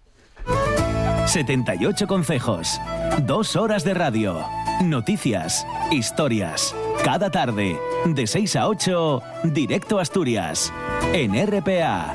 [1.26, 2.80] 78 consejos,
[3.26, 4.40] dos horas de radio,
[4.84, 6.76] noticias, historias.
[7.04, 10.72] Cada tarde, de 6 a 8, directo a Asturias,
[11.12, 12.14] en RPA.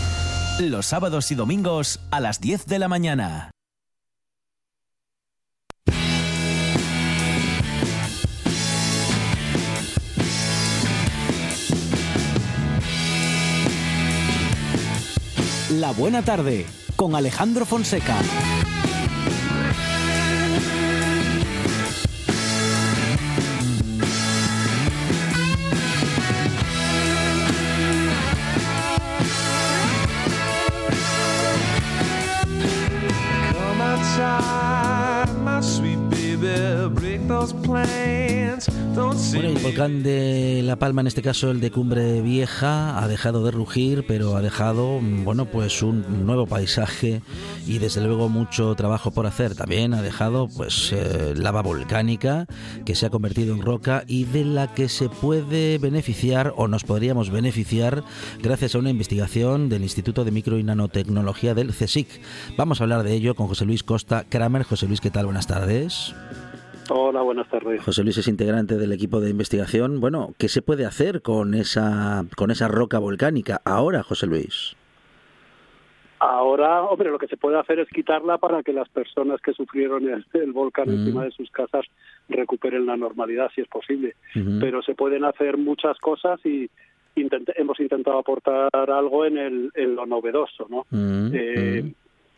[0.59, 3.51] Los sábados y domingos a las 10 de la mañana.
[15.71, 18.17] La buena tarde con Alejandro Fonseca.
[39.33, 43.45] Bueno, el volcán de La Palma, en este caso el de Cumbre Vieja, ha dejado
[43.45, 47.21] de rugir, pero ha dejado, mm, bueno, pues un nuevo paisaje
[47.65, 49.55] y desde luego mucho trabajo por hacer.
[49.55, 52.45] También ha dejado, pues, eh, lava volcánica
[52.85, 56.83] que se ha convertido en roca y de la que se puede beneficiar o nos
[56.83, 58.03] podríamos beneficiar
[58.41, 62.07] gracias a una investigación del Instituto de Micro y Nanotecnología del CSIC.
[62.57, 64.63] Vamos a hablar de ello con José Luis Costa Kramer.
[64.63, 65.25] José Luis, ¿qué tal?
[65.25, 66.13] Buenas tardes.
[66.93, 67.81] Hola, buenas tardes.
[67.81, 70.01] José Luis es integrante del equipo de investigación.
[70.01, 74.75] Bueno, ¿qué se puede hacer con esa con esa roca volcánica ahora, José Luis?
[76.19, 80.07] Ahora, hombre, lo que se puede hacer es quitarla para que las personas que sufrieron
[80.09, 80.93] el, el volcán Mm.
[80.93, 81.85] encima de sus casas
[82.27, 84.15] recuperen la normalidad, si es posible.
[84.59, 86.69] Pero se pueden hacer muchas cosas y
[87.15, 90.85] intent- hemos intentado aportar algo en, el, en lo novedoso, ¿no?
[90.91, 91.93] Mm, Eh, mm.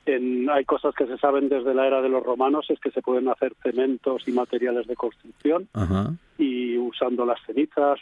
[0.05, 3.01] En- hay cosas que se saben desde la era de los romanos, es que se
[3.01, 6.13] pueden hacer cementos y materiales de construcción Ajá.
[6.37, 7.99] y usando las cenizas,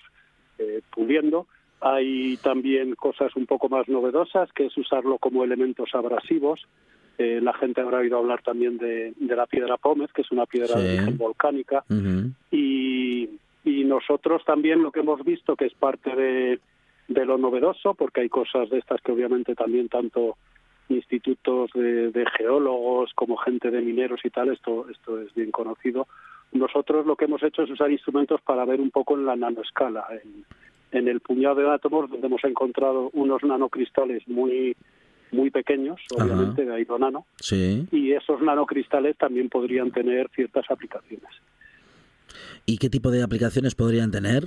[0.58, 1.48] eh, puliendo.
[1.80, 6.62] Hay también cosas un poco más novedosas, que es usarlo como elementos abrasivos.
[7.18, 10.46] Eh, la gente habrá oído hablar también de, de la piedra pómez, que es una
[10.46, 10.82] piedra Sí.
[10.84, 11.84] de origen volcánica.
[12.52, 13.30] Y,
[13.64, 16.60] y nosotros también lo que hemos visto, que es parte de,
[17.08, 20.38] de lo novedoso, porque hay cosas de estas que obviamente también tanto
[20.92, 26.08] institutos de, de geólogos como gente de mineros y tal, esto, esto es bien conocido.
[26.52, 30.06] Nosotros lo que hemos hecho es usar instrumentos para ver un poco en la nanoescala,
[30.24, 30.46] en,
[30.92, 34.76] en el puñado de átomos, donde hemos encontrado unos nanocristales muy
[35.34, 36.26] muy pequeños, Ajá.
[36.26, 37.88] obviamente, de ahí lo nano, Sí.
[37.90, 41.30] y esos nanocristales también podrían tener ciertas aplicaciones.
[42.66, 44.44] ¿Y qué tipo de aplicaciones podrían tener?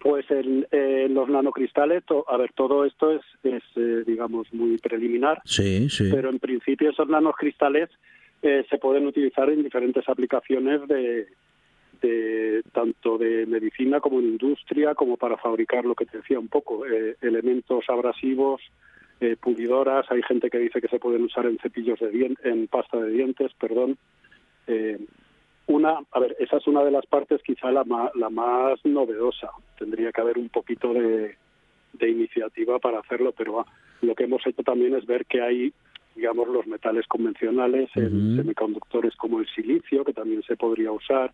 [0.00, 4.78] Pues en, en los nanocristales, to- a ver, todo esto es, es eh, digamos, muy
[4.78, 6.08] preliminar, Sí, sí.
[6.12, 7.90] pero en principio esos nanocristales
[8.42, 11.26] eh, se pueden utilizar en diferentes aplicaciones de,
[12.00, 16.46] de tanto de medicina como en industria, como para fabricar lo que te decía un
[16.48, 18.60] poco, eh, elementos abrasivos,
[19.20, 20.06] eh, pulidoras.
[20.12, 23.10] Hay gente que dice que se pueden usar en cepillos de dientes, en pasta de
[23.10, 23.98] dientes, perdón.
[25.68, 29.50] Una, a ver, esa es una de las partes quizá la más, la más novedosa.
[29.78, 31.36] Tendría que haber un poquito de,
[31.92, 33.66] de iniciativa para hacerlo, pero ah,
[34.00, 35.72] lo que hemos hecho también es ver que hay,
[36.14, 41.32] digamos, los metales convencionales, en semiconductores como el silicio, que también se podría usar,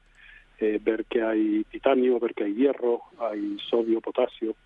[0.58, 4.56] eh, ver que hay titanio, ver que hay hierro, hay sodio, potasio.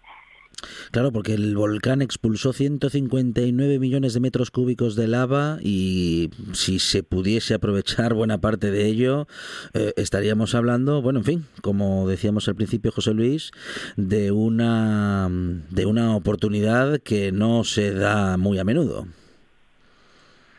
[0.91, 7.03] Claro, porque el volcán expulsó 159 millones de metros cúbicos de lava y si se
[7.05, 9.29] pudiese aprovechar buena parte de ello,
[9.75, 13.53] eh, estaríamos hablando, bueno, en fin, como decíamos al principio, José Luis,
[13.97, 15.29] de una
[15.71, 19.07] de una oportunidad que no se da muy a menudo.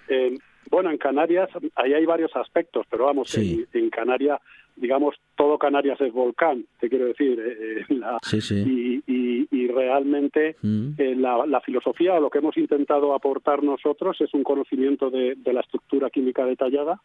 [0.08, 0.38] Eh,
[0.72, 3.66] bueno, en Canarias, ahí hay varios aspectos, pero vamos, Sí.
[3.74, 4.40] en, en Canarias,
[4.80, 8.64] digamos, todo Canarias es volcán, te quiero decir, eh, eh, la- Sí, sí.
[8.66, 10.90] y, y- y realmente Mm.
[10.98, 15.36] eh, la, la filosofía o lo que hemos intentado aportar nosotros es un conocimiento de,
[15.36, 17.02] de la estructura química detallada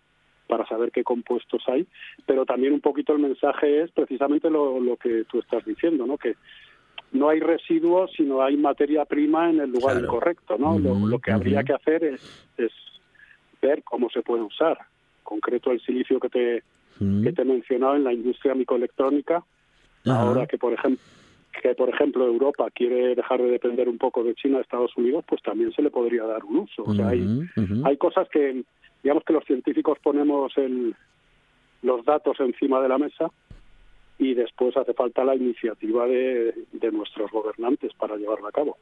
[0.46, 1.86] para saber qué compuestos hay,
[2.26, 6.16] pero también un poquito el mensaje es precisamente lo, lo que tú estás diciendo, ¿no?
[6.18, 6.34] Que
[7.12, 10.06] no hay residuos, sino hay materia prima en el lugar Claro.
[10.06, 10.78] incorrecto, ¿no?
[10.78, 11.66] Lo- Ujú, lo, que habría ujú.
[11.66, 12.72] que hacer es, es
[13.62, 14.76] ver cómo se puede usar.
[15.18, 16.62] En concreto, el silicio que te,
[17.00, 17.24] Mm.
[17.24, 19.44] que te he mencionado en la industria microelectrónica,
[20.04, 20.20] Ajá.
[20.20, 21.02] ahora que por ejemplo
[21.62, 25.40] que por ejemplo Europa quiere dejar de depender un poco de China, Estados Unidos, pues
[25.42, 26.82] también se le podría dar un uso.
[26.82, 27.48] O sea, hay,
[27.84, 28.64] hay cosas que,
[29.02, 30.94] digamos que los científicos ponemos el,
[31.82, 33.30] los datos encima de la mesa
[34.18, 38.76] y después hace falta la iniciativa de, de nuestros gobernantes para llevarla a cabo.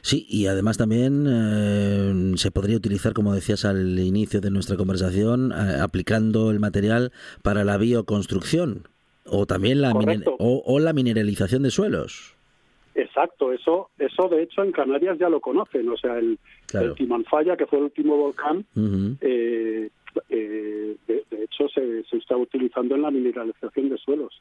[0.00, 5.52] Sí, y además también eh, se podría utilizar, como decías al inicio de nuestra conversación,
[5.52, 7.12] eh, aplicando el material
[7.42, 8.88] para la bioconstrucción
[9.26, 12.34] o también la, o, o la mineralización de suelos.
[12.94, 16.88] Exacto, eso, eso de hecho en Canarias ya lo conocen, o sea, el, Claro.
[16.88, 18.64] el Timanfaya, que fue el último volcán,
[19.20, 19.90] eh,
[20.28, 24.40] de, de hecho se, se está utilizando en la mineralización de suelos.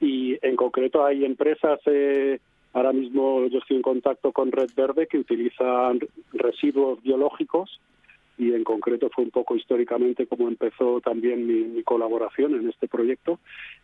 [0.00, 2.38] Y en concreto hay empresas, eh,
[2.72, 6.00] ahora mismo yo estoy en contacto con Red Verde, que utilizan
[6.32, 7.80] residuos biológicos
[8.38, 13.40] y en concreto fue un poco históricamente como empezó también mi, colaboración en este proyecto,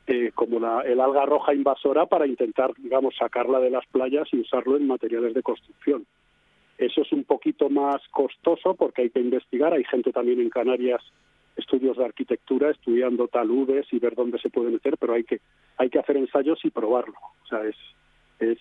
[0.06, 4.38] eh, como la, el alga roja invasora para intentar, digamos, sacarla de las playas y
[4.38, 6.06] usarlo en materiales de construcción.
[6.78, 9.72] Eso es un poquito más costoso porque hay que investigar.
[9.72, 11.02] Hay gente también en Canarias,
[11.56, 15.40] estudios de arquitectura, estudiando taludes y ver dónde se puede meter, pero hay que
[15.76, 17.14] hay que hacer ensayos y probarlo.
[17.42, 17.76] O sea, es
[18.40, 18.58] es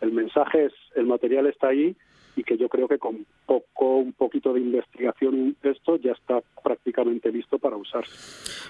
[0.00, 1.96] el mensaje es el material está ahí
[2.36, 7.30] y que yo creo que con poco un poquito de investigación esto ya está prácticamente
[7.32, 8.10] listo para usarse.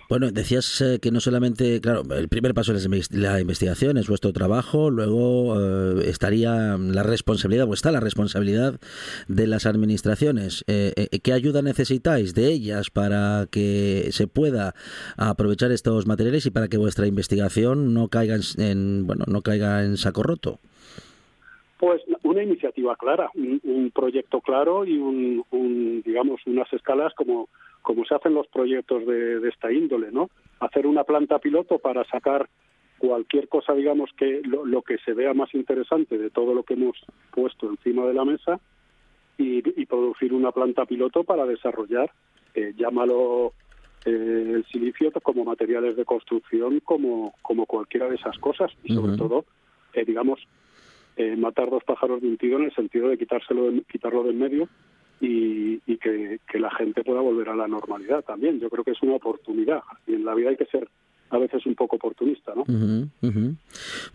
[0.09, 3.97] Bueno, decías eh, que no solamente, claro, el primer paso es la inves- la investigación,
[3.97, 8.81] es vuestro trabajo, luego eh, estaría la responsabilidad, o está la responsabilidad
[9.29, 10.65] de las administraciones.
[10.67, 14.75] Eh, eh, ¿Qué ayuda necesitáis de ellas para que se pueda
[15.17, 19.97] aprovechar estos materiales y para que vuestra investigación no caiga en- bueno, no caiga en
[19.97, 20.61] saco roto?
[21.81, 27.49] Pues una iniciativa clara, un, un proyecto claro y un, un, digamos unas escalas como
[27.81, 30.29] como se hacen los proyectos de, de esta índole, ¿no?
[30.61, 32.51] Hacer una planta piloto para sacar
[32.99, 36.75] cualquier cosa, digamos que lo, lo que se vea más interesante de todo lo que
[36.75, 36.99] hemos
[37.31, 38.61] puesto encima de la mesa
[39.39, 42.11] y, y producir una planta piloto para desarrollar,
[42.55, 43.55] eh, llámalo
[44.05, 49.17] eh, el silicio como materiales de construcción, como como cualquiera de esas cosas y sobre
[49.17, 49.47] todo,
[49.95, 50.47] eh, digamos
[51.17, 54.35] eh, matar dos pájaros de un tiro en el sentido de quitárselo de- quitarlo del
[54.37, 54.69] medio
[55.21, 58.59] y, y que, que la gente pueda volver a la normalidad también.
[58.61, 60.89] Yo creo que es una oportunidad y en la vida hay que ser
[61.31, 62.65] a veces un poco oportunista, ¿no?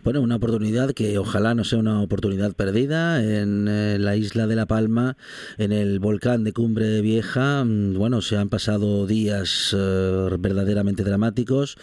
[0.04, 4.54] Bueno, una oportunidad que ojalá no sea una oportunidad perdida en eh, la isla de
[4.56, 5.16] La Palma,
[5.58, 7.64] en el volcán de Cumbre Vieja.
[7.64, 11.76] mm, Bueno, se han pasado días eh, verdaderamente dramáticos.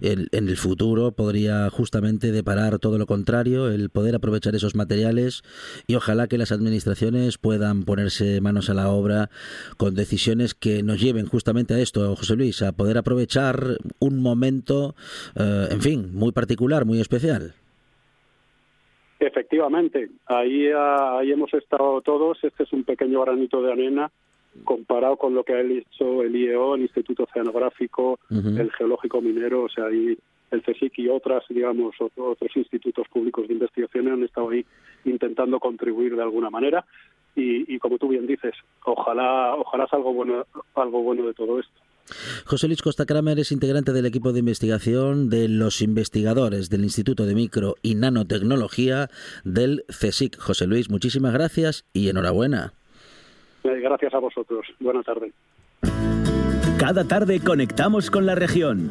[0.00, 5.42] El- en el futuro podría justamente deparar todo lo contrario, el poder aprovechar esos materiales
[5.86, 9.30] y ojalá que las administraciones puedan ponerse manos a la obra
[9.76, 14.79] con decisiones que nos lleven justamente a esto, José Luis, a poder aprovechar un momento,
[15.36, 17.54] eh, en fin, muy particular, muy especial.
[19.18, 22.42] Efectivamente, ahí, ah, ahí hemos estado todos.
[22.42, 24.10] Este es un pequeño granito de arena
[24.64, 28.18] comparado con lo que ha hecho el IEO, el Instituto Oceanográfico,
[28.58, 30.16] el Geológico Minero, o sea, ahí
[30.50, 34.64] el CSIC y otras, digamos, otro- otros institutos públicos de investigación han estado ahí
[35.04, 36.84] intentando contribuir de alguna manera.
[37.36, 38.54] Y, y como tú bien dices,
[38.84, 41.80] ojalá, ojalá salga algo bueno, algo bueno de todo esto.
[42.44, 47.26] José Luis Costa Kramer es integrante del equipo de investigación de los investigadores del Instituto
[47.26, 49.10] de Micro y Nanotecnología
[49.44, 50.38] del CSIC.
[50.38, 52.72] José Luis, muchísimas gracias y enhorabuena.
[53.64, 54.66] Eh, Gracias a vosotros.
[54.78, 55.32] Buenas tardes.
[56.78, 58.90] Cada tarde conectamos con la región.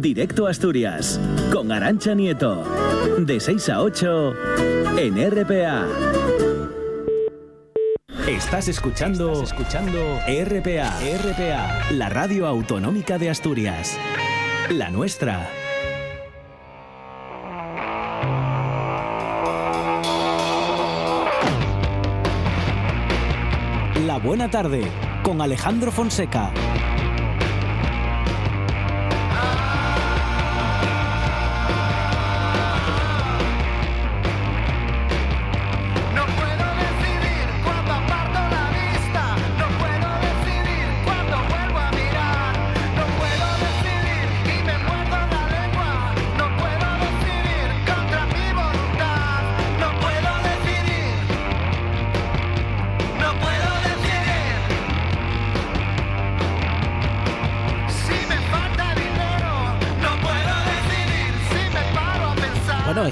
[0.00, 1.20] Directo a Asturias,
[1.52, 2.64] con Arancha Nieto.
[3.18, 4.34] De 6 a 8
[4.98, 5.86] en RPA.
[8.28, 13.98] Estás escuchando, escuchando RPA, RPA, la radio autonómica de Asturias.
[14.68, 15.48] La nuestra.
[24.06, 24.82] La buena tarde
[25.22, 26.52] con Alejandro Fonseca.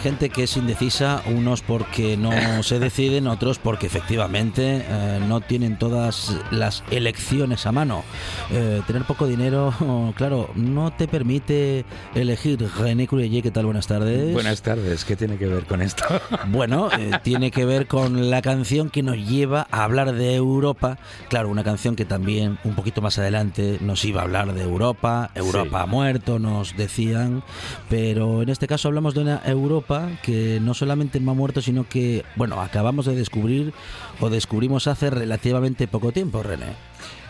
[0.09, 2.33] Gente que es indecisa, unos porque no
[2.63, 8.05] se deciden, otros porque efectivamente eh, no tienen todas las elecciones a mano.
[8.51, 9.75] Eh, tener poco dinero,
[10.17, 11.85] claro, no te permite
[12.15, 12.59] elegir.
[12.79, 13.67] René Cruelle, ¿qué tal?
[13.67, 14.33] Buenas tardes.
[14.33, 16.05] Buenas tardes, ¿qué tiene que ver con esto?
[16.49, 20.97] Bueno, eh, tiene que ver con la canción que nos lleva a hablar de Europa.
[21.29, 25.31] Claro, una canción que también un poquito más adelante nos iba a hablar de Europa.
[25.35, 25.83] Europa Sí.
[25.83, 27.43] ha muerto, nos decían.
[27.91, 31.89] Pero en este caso hablamos de una Europa que no solamente no ha muerto, sino
[31.89, 33.73] que, bueno, acabamos de descubrir
[34.21, 36.73] o descubrimos hace relativamente poco tiempo, René.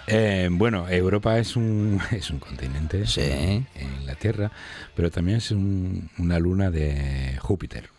[0.06, 3.20] Eh, bueno, Europa es un, es un continente Sí.
[3.22, 4.50] en, en la Tierra,
[4.96, 7.90] pero también es un- una luna de Júpiter.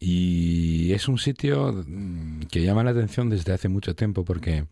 [0.00, 4.66] Y es un sitio mm, que llama la atención desde hace mucho tiempo porque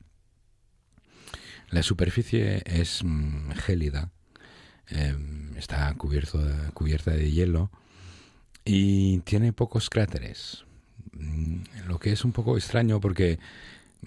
[1.70, 4.10] la superficie es mm, gélida,
[4.90, 5.16] eh,
[5.56, 6.38] está cubierto
[6.74, 7.70] cubierta de hielo
[8.64, 10.64] y tiene pocos cráteres.
[11.12, 13.38] Mm, Lo que es un poco extraño porque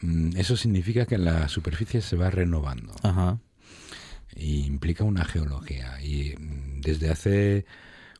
[0.01, 3.39] mm, eso significa que la superficie se va renovando Ajá.
[4.35, 6.01] y implica una geología.
[6.01, 7.65] Y mm, desde hace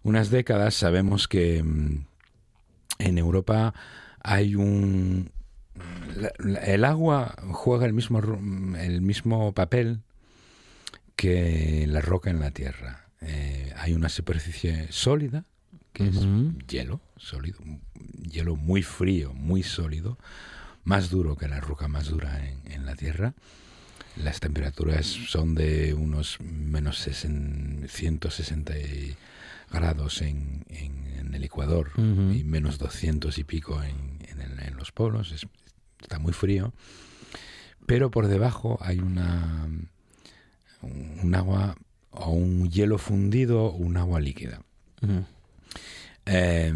[0.04, 3.74] unas décadas sabemos que en Europa
[4.22, 5.32] hay un...
[6.64, 8.20] el agua juega el mismo,
[8.80, 10.02] el mismo papel
[11.16, 13.10] que la roca en la tierra.
[13.22, 15.46] Eh, hay una superficie sólida,
[15.96, 16.16] que es
[16.68, 17.58] hielo, sólido,
[18.30, 20.18] hielo muy frío, muy sólido,
[20.84, 23.34] más duro que la roca más dura en, en la tierra.
[24.16, 29.16] Las temperaturas son de unos menos sesen- 160 y-
[29.72, 31.92] grados en, en- en el Ecuador
[32.34, 35.32] y menos 200 y pico en, en los polos.
[35.32, 35.48] Es-
[36.02, 36.74] está muy frío.
[37.86, 39.68] Pero por debajo hay una
[40.82, 41.76] un, un agua
[42.12, 44.62] o un hielo fundido o un agua líquida.
[45.02, 45.26] Ujú.
[46.26, 46.74] Eh,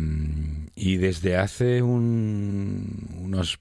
[0.76, 3.60] y desde hace un- unos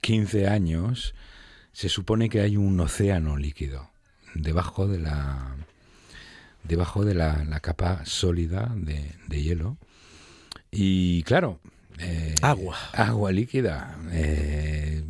[0.00, 1.14] 15 años
[1.72, 3.90] se supone que hay un océano líquido
[4.34, 5.56] debajo de la
[6.64, 9.78] debajo de la, la capa sólida de, de hielo
[10.70, 11.58] y claro
[11.98, 12.76] eh, Agua.
[12.92, 15.02] agua líquida eh,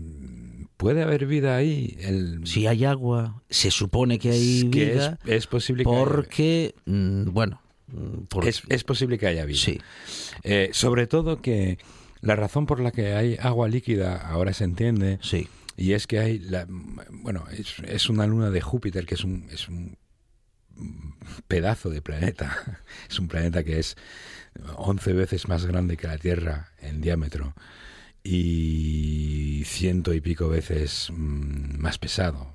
[0.76, 5.18] puede haber vida ahí el, Si hay agua, se supone que hay que es, vida.
[5.26, 7.60] es posible que Porque, mm, bueno,
[7.92, 9.80] mm, es, es posible que haya vida sí,
[10.42, 11.78] Eh, sobre todo que
[12.20, 15.48] la razón por la que hay agua líquida ahora se entiende sí.
[15.76, 19.48] y es que hay la, bueno es, es una luna de Júpiter que es un
[19.50, 19.96] es un
[21.46, 22.78] pedazo de planeta.
[23.10, 23.96] Es un planeta que es
[24.76, 27.54] 11 veces más grande que la Tierra en diámetro
[28.22, 32.54] y ciento y pico veces mm, más pesado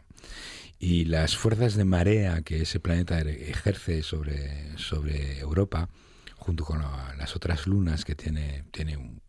[0.80, 5.90] y las fuerzas de marea que ese planeta er- ejerce sobre, sobre Europa,
[6.36, 9.22] junto con la- las otras lunas que tiene, tiene un-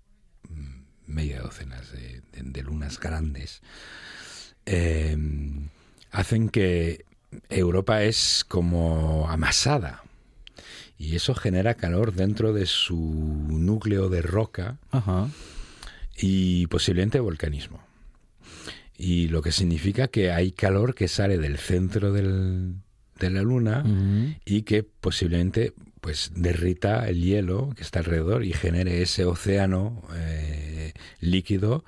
[0.48, 3.62] mm, media docena de, de- de lunas grandes,
[4.66, 5.16] eh,
[6.10, 7.04] hacen que
[7.48, 10.02] Europa es como amasada.
[10.98, 15.28] Y eso genera calor dentro de su núcleo de roca Ajá.
[16.16, 17.85] y posiblemente volcanismo.
[18.98, 22.76] Y lo que significa que hay calor que sale del centro del-
[23.18, 23.82] de la Luna
[24.44, 25.72] y que posiblemente
[26.02, 31.84] pues derrita el hielo que está alrededor y genere ese océano eh, líquido.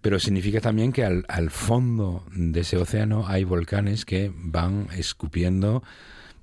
[0.00, 5.82] Pero significa también que al, al fondo de ese océano hay volcanes que van escupiendo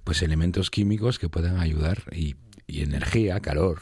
[0.04, 2.36] pues elementos químicos que pueden ayudar y,
[2.68, 3.80] y energía, calor,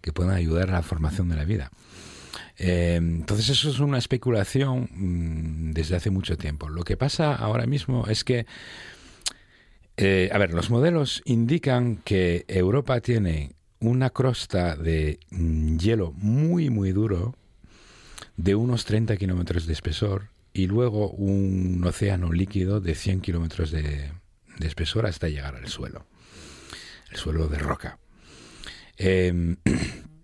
[0.00, 1.70] que pueden ayudar a la formación de la vida.
[2.58, 6.68] Eh, entonces eso es una especulación mm, desde hace mucho tiempo.
[6.68, 8.46] Lo que pasa ahora mismo es que,
[9.96, 16.70] eh, a ver, los modelos indican que Europa tiene una crosta de mm, hielo muy,
[16.70, 17.34] muy duro,
[18.36, 24.10] de unos 30 kilómetros de espesor, y luego un océano líquido de 100 kilómetros de,
[24.60, 26.06] espesor hasta llegar al suelo,
[27.10, 27.98] el suelo de roca.
[28.96, 29.56] Eh,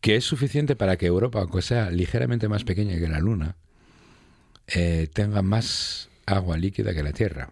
[0.00, 3.56] que es suficiente para que Europa, aunque sea ligeramente más pequeña que la Luna,
[4.66, 7.50] eh, tenga más agua líquida que la Tierra.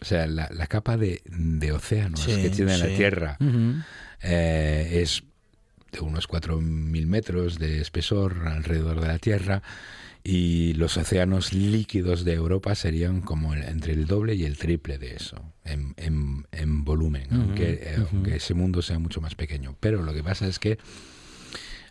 [0.00, 2.86] O sea, la, la capa de, de océanos Sí, que tiene la.
[2.96, 3.36] Tierra
[4.22, 5.24] eh, es
[5.92, 9.62] de unos 4.000 metros de espesor alrededor de la Tierra
[10.22, 15.14] y los océanos líquidos de Europa serían como entre el doble y el triple de
[15.16, 19.76] eso en, en- en volumen, aunque, eh, aunque ese mundo sea mucho más pequeño.
[19.80, 20.78] Pero lo que pasa es que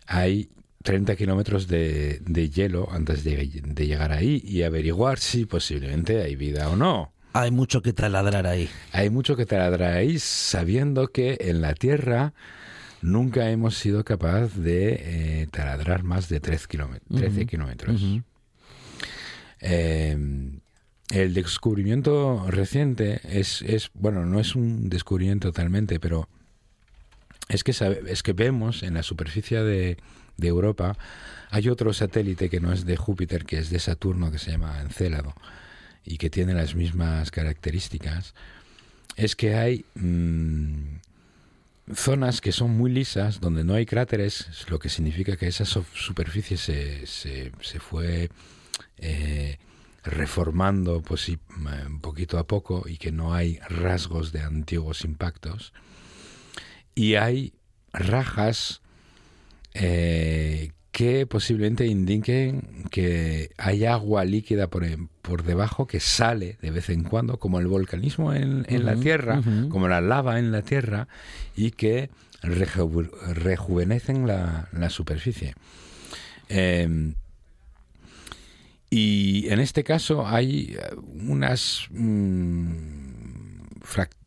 [0.06, 0.50] hay
[0.82, 6.36] 30 kilómetros de, de hielo antes de, de llegar ahí y averiguar si posiblemente hay
[6.36, 7.12] vida o no.
[7.32, 8.70] Hay mucho que taladrar ahí.
[8.92, 12.32] Hay mucho que taladrar ahí sabiendo que en la Tierra
[13.02, 18.02] nunca hemos sido capaz de eh, taladrar más de 3 kilómetros, 13 Ujú, kilómetros.
[19.60, 20.16] Eh,
[21.10, 26.28] el descubrimiento reciente es, es, bueno, no es un descubrimiento totalmente, pero
[27.48, 29.96] es que, sabe- es que vemos en la superficie de,
[30.36, 30.96] de Europa,
[31.50, 34.80] hay otro satélite que no es de Júpiter, que es de Saturno, que se llama
[34.80, 35.34] Encélado,
[36.04, 38.34] y que tiene las mismas características,
[39.16, 40.98] es que hay mm,
[41.94, 46.56] zonas que son muy lisas, donde no hay cráteres, lo que significa que esa superficie
[46.56, 48.28] se, se, se fue
[48.98, 49.58] eh,
[50.04, 55.72] reformando pues, sí, m- poquito a poco y que no hay rasgos de antiguos impactos.
[56.96, 57.52] Y hay
[57.92, 58.80] rajas
[59.74, 64.84] eh, que posiblemente indiquen que hay agua líquida por,
[65.20, 69.42] por debajo que sale de vez en cuando, como el volcanismo en, en la Tierra,
[69.68, 71.06] como la lava en la Tierra,
[71.54, 72.08] y que
[72.42, 75.54] reju- rejuvenecen la, la superficie.
[76.48, 77.12] Eh,
[78.88, 80.76] y en este caso hay
[81.28, 82.66] unas, mm,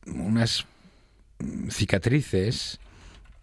[0.07, 0.65] unas
[1.69, 2.79] cicatrices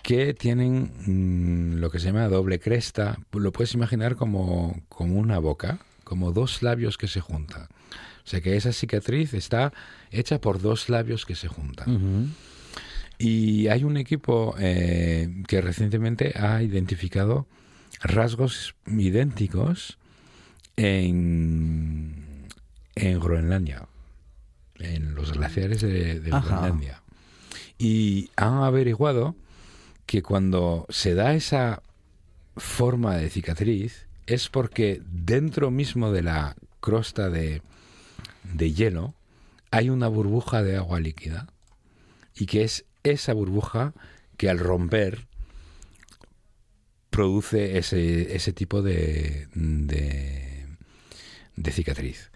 [0.03, 3.18] que tienen mm, lo que se llama doble cresta.
[3.32, 7.62] Lo puedes imaginar como, como una boca, como dos labios que se juntan.
[7.62, 9.72] O sea que esa cicatriz está
[10.11, 12.34] hecha por dos labios que se juntan.
[13.18, 17.47] Y hay un equipo eh, que recientemente ha identificado
[18.01, 19.99] rasgos idénticos
[20.76, 22.47] en,
[22.94, 23.88] en Groenlandia,
[24.78, 26.20] en los glaciares de.
[26.20, 27.03] Groenlandia.
[27.79, 29.37] Y han averiguado
[30.07, 31.83] que cuando se da esa
[32.57, 37.62] forma de cicatriz es porque dentro mismo de la crosta de,
[38.45, 39.14] de hielo
[39.70, 41.49] hay una burbuja de agua líquida
[42.35, 43.93] y que es esa burbuja
[44.37, 45.27] que al romper
[47.11, 50.66] produce ese, ese tipo de, de,
[51.57, 52.31] de cicatriz.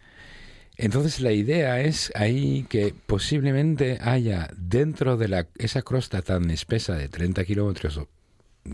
[0.83, 6.95] Entonces la idea es ahí que posiblemente haya dentro de la, esa crosta tan espesa
[6.95, 8.09] de 30 kilómetros, o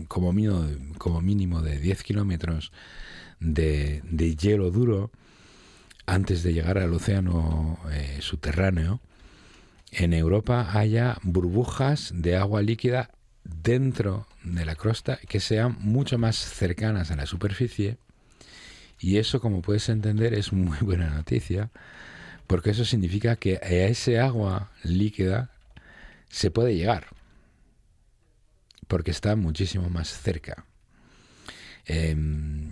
[0.07, 0.65] como mínimo,
[0.99, 2.71] como mínimo de 10 kilómetros
[3.41, 5.11] de, de hielo duro,
[6.05, 9.01] antes de llegar al océano eh, subterráneo,
[9.91, 13.11] en Europa haya burbujas de agua líquida
[13.43, 17.97] dentro de la crosta que sean mucho más cercanas a la superficie
[18.99, 21.69] y eso como puedes entender es muy buena noticia
[22.47, 25.51] porque eso significa que a ese agua líquida
[26.29, 27.07] se puede llegar
[28.87, 30.65] porque está muchísimo más cerca
[31.87, 32.67] Em,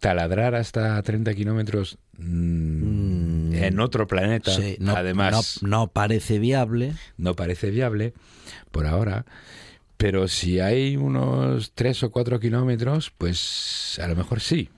[0.00, 6.94] taladrar hasta 30 kilómetros mm, en otro planeta Sí, no, además no, no parece viable.
[7.16, 8.14] no parece viable
[8.72, 9.24] por ahora,
[9.96, 14.68] pero si hay unos 3 o 4 kilómetros, pues a lo mejor sí.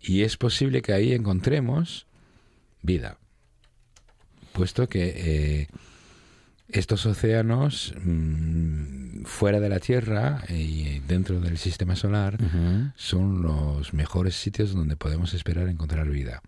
[0.00, 2.06] Y es posible que ahí encontremos
[2.82, 3.18] vida,
[4.52, 5.68] puesto que eh,
[6.68, 12.38] estos océanos mm, fuera de la Tierra y dentro del sistema solar
[12.96, 16.42] son los mejores sitios donde podemos esperar encontrar vida.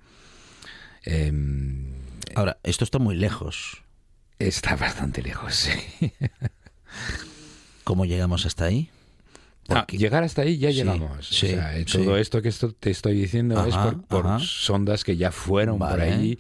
[1.05, 1.93] Em,
[2.35, 3.83] Ahora, esto está muy lejos.
[4.39, 6.13] está bastante lejos, sí.
[7.85, 8.91] ¿Cómo llegamos hasta ahí?
[9.69, 11.27] Ah, llegar hasta ahí ya Sí, llegamos.
[11.29, 11.99] sí, o sea, eh, sí.
[11.99, 16.01] todo esto que esto te estoy diciendo es por, por sondas que ya fueron por
[16.01, 16.39] allí.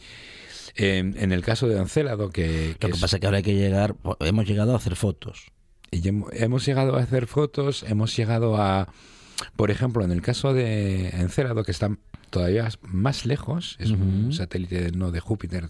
[0.74, 3.36] Eh, en el caso de Encélado, que, que Lo que es- pasa es que ahora
[3.38, 5.46] hay que llegar, hemos llegado a hacer fotos.
[5.90, 8.88] y hemos llegado a hacer fotos, hemos llegado a,
[9.56, 11.94] por ejemplo, en el caso de Encélado, que está
[12.30, 15.68] todavía más lejos, es un satélite no de Júpiter,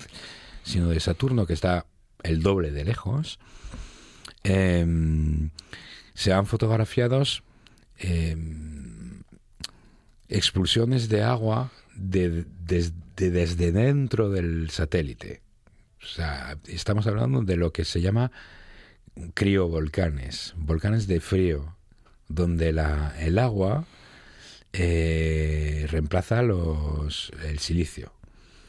[0.63, 1.87] sino de Saturno, que está
[2.23, 3.41] el doble de lejos,
[4.45, 5.51] em,
[6.15, 7.43] se han fotografiados
[7.99, 9.23] em,
[10.29, 15.43] expulsiones de agua de- de- desde dentro del satélite.
[16.03, 18.33] O sea, estamos hablando de lo que se llama
[19.35, 21.77] criovolcanes, volcanes de frío,
[22.29, 23.85] donde la, el agua
[24.73, 28.13] eh, reemplaza los, el silicio.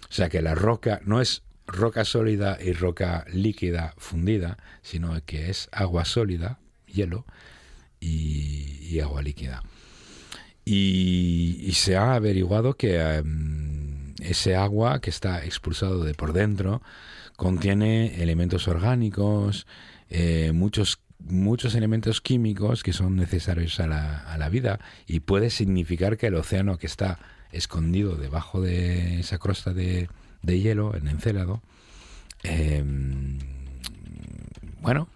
[0.10, 5.50] O sea que la roca no es roca sólida y roca líquida fundida, sino que
[5.50, 6.60] es agua sólida,
[6.94, 7.26] hielo,
[8.00, 9.64] y, agua líquida.
[10.66, 16.82] Y, se ha averiguado que em, ese agua que está expulsado de por dentro
[17.36, 19.68] contiene elementos orgánicos,
[20.10, 25.50] eh, muchos muchos elementos químicos que son necesarios a la, a la vida y puede
[25.50, 27.18] significar que el océano que está
[27.54, 30.10] escondido debajo de esa crosta de,
[30.42, 31.62] de hielo en Encélado,
[32.44, 33.40] em,
[34.82, 35.08] bueno,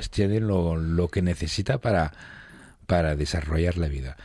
[0.00, 2.14] pues tiene lo, lo que necesita para,
[2.86, 4.16] para desarrollar la vida.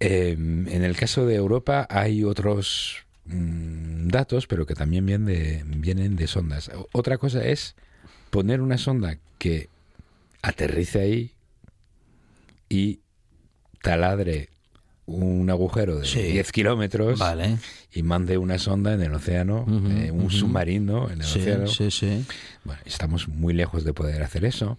[0.00, 5.62] Eh, en el caso de Europa hay otros mm, datos, pero que también vienen de,
[5.66, 6.70] vienen de sondas.
[6.92, 7.74] Otra cosa es
[8.30, 9.68] poner una sonda que
[10.40, 11.32] aterrice ahí
[12.70, 13.00] y
[13.82, 14.48] taladre
[15.10, 16.22] un agujero de Sí.
[16.22, 17.58] 10 kilómetros Vale.
[17.92, 21.66] y mande una sonda en el océano, eh, un submarino en el Sí, océano.
[21.66, 22.24] sí, sí.
[22.64, 24.78] Bueno, estamos muy lejos de poder hacer eso.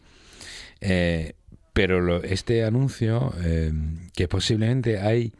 [0.79, 1.33] Eh,
[1.73, 3.71] pero lo- este anuncio, eh,
[4.15, 5.33] que posiblemente hay,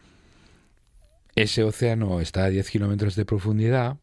[1.36, 3.98] ese océano está a 10 kilómetros de profundidad,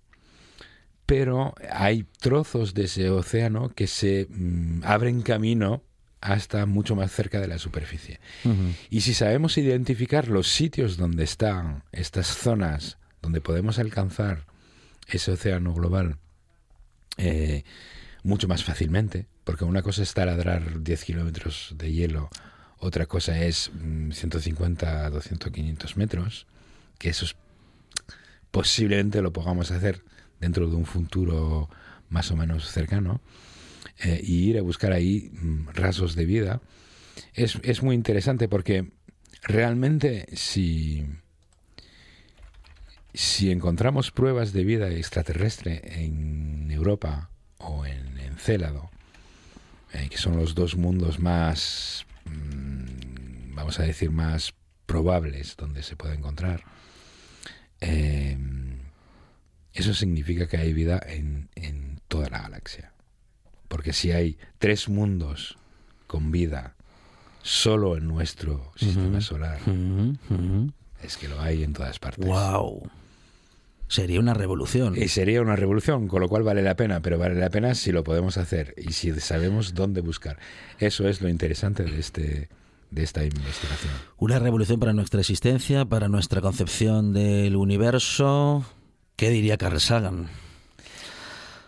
[1.06, 5.82] pero hay trozos de ese océano que se mm, abren camino
[6.20, 8.20] hasta mucho más cerca de la superficie.
[8.90, 14.44] Y si sabemos identificar los sitios donde están estas zonas donde podemos alcanzar
[15.08, 16.16] ese océano global
[17.16, 17.64] eh,
[18.22, 22.28] mucho más fácilmente, porque una cosa es taladrar 10 kilómetros de hielo,
[22.78, 26.46] otra cosa es mm, 150, 200, 500 metros,
[26.98, 27.36] que eso es-
[28.50, 30.02] posiblemente lo podamos hacer
[30.40, 31.68] dentro de un futuro
[32.08, 33.20] más o menos cercano,
[34.00, 36.60] eh, y ir a buscar ahí mm, rasgos de vida,
[37.34, 38.92] es, es muy interesante porque
[39.42, 41.06] realmente si,
[43.14, 48.90] si encontramos pruebas de vida extraterrestre en Europa o en Encélado,
[49.92, 54.54] eh, que son los dos mundos más, mm, vamos a decir, más
[54.86, 56.62] probables donde se puede encontrar,
[57.80, 58.36] eh,
[59.72, 62.92] eso significa que hay vida en, en toda la galaxia.
[63.68, 65.58] Porque si hay tres mundos
[66.06, 66.74] con vida
[67.42, 69.58] solo en nuestro sistema solar,
[71.02, 72.26] es que lo hay en todas partes.
[72.26, 72.90] Wow.
[73.88, 74.94] Sería una revolución.
[74.96, 77.90] Y sería una revolución, con lo cual vale la pena, pero vale la pena si
[77.90, 80.38] lo podemos hacer y si sabemos dónde buscar.
[80.78, 82.48] Eso es lo interesante de este
[82.90, 83.92] de esta investigación.
[84.16, 88.64] Una revolución para nuestra existencia, para nuestra concepción del universo.
[89.16, 90.28] ¿Qué diría Carl Sagan?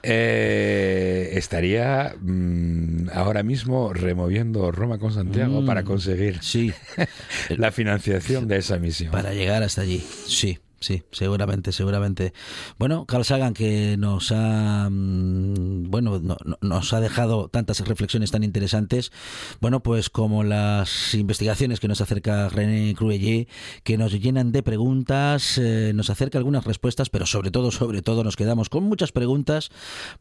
[0.03, 6.73] Eh, estaría mm, ahora mismo removiendo Roma con Santiago Mm, para conseguir Sí,
[7.57, 9.11] la financiación de esa misión.
[9.13, 10.03] para llegar hasta allí.
[10.27, 12.33] Sí, sí, seguramente, seguramente.
[12.79, 18.31] Bueno, Carl Sagan que nos ha mm, bueno, no- no- nos ha dejado tantas reflexiones
[18.31, 19.13] tan interesantes,
[19.61, 23.47] bueno, pues como las investigaciones que nos acerca René Cruelle,
[23.85, 28.25] que nos llenan de preguntas, eh, nos acerca algunas respuestas, pero sobre todo, sobre todo
[28.25, 29.71] nos quedamos con muchas preguntas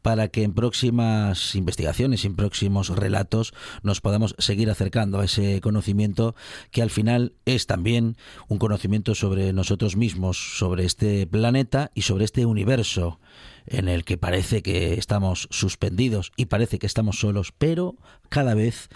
[0.02, 6.34] para que en próximas investigaciones, en próximos relatos, nos podamos seguir acercando a ese conocimiento
[6.70, 8.16] que al final es también
[8.48, 13.20] un conocimiento sobre nosotros mismos, sobre este planeta y sobre este universo
[13.66, 17.94] en el que parece que estamos suspendidos y parece que estamos solos, pero
[18.28, 18.88] cada vez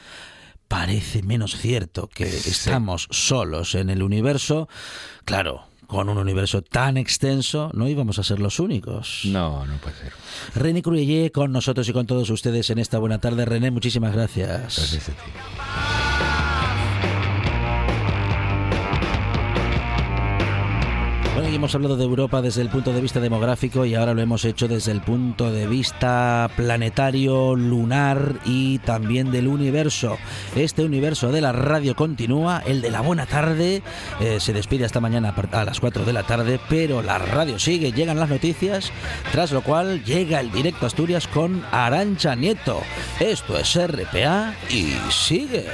[0.68, 4.68] parece menos cierto que estamos solos en el universo.
[5.24, 9.20] Claro, con un universo tan extenso no íbamos a ser los únicos.
[9.24, 10.12] No, no puede ser.
[10.54, 13.44] René Cruelle con nosotros y con todos ustedes en esta buena tarde.
[13.44, 14.76] René, muchísimas gracias.
[14.76, 15.30] Gracias a ti.
[21.44, 24.22] Bueno, y hemos hablado de Europa desde el punto de vista demográfico y ahora lo
[24.22, 30.16] hemos hecho desde el punto de vista planetario, lunar y también del universo.
[30.56, 33.82] Este universo de la radio continúa, el de la buena tarde,
[34.20, 37.92] eh, se despide hasta mañana a las 4 de la tarde, pero la radio sigue,
[37.92, 38.90] llegan las noticias,
[39.30, 42.80] tras lo cual llega el directo Asturias con Arancha Nieto.
[43.20, 45.66] Esto es RPA y sigue.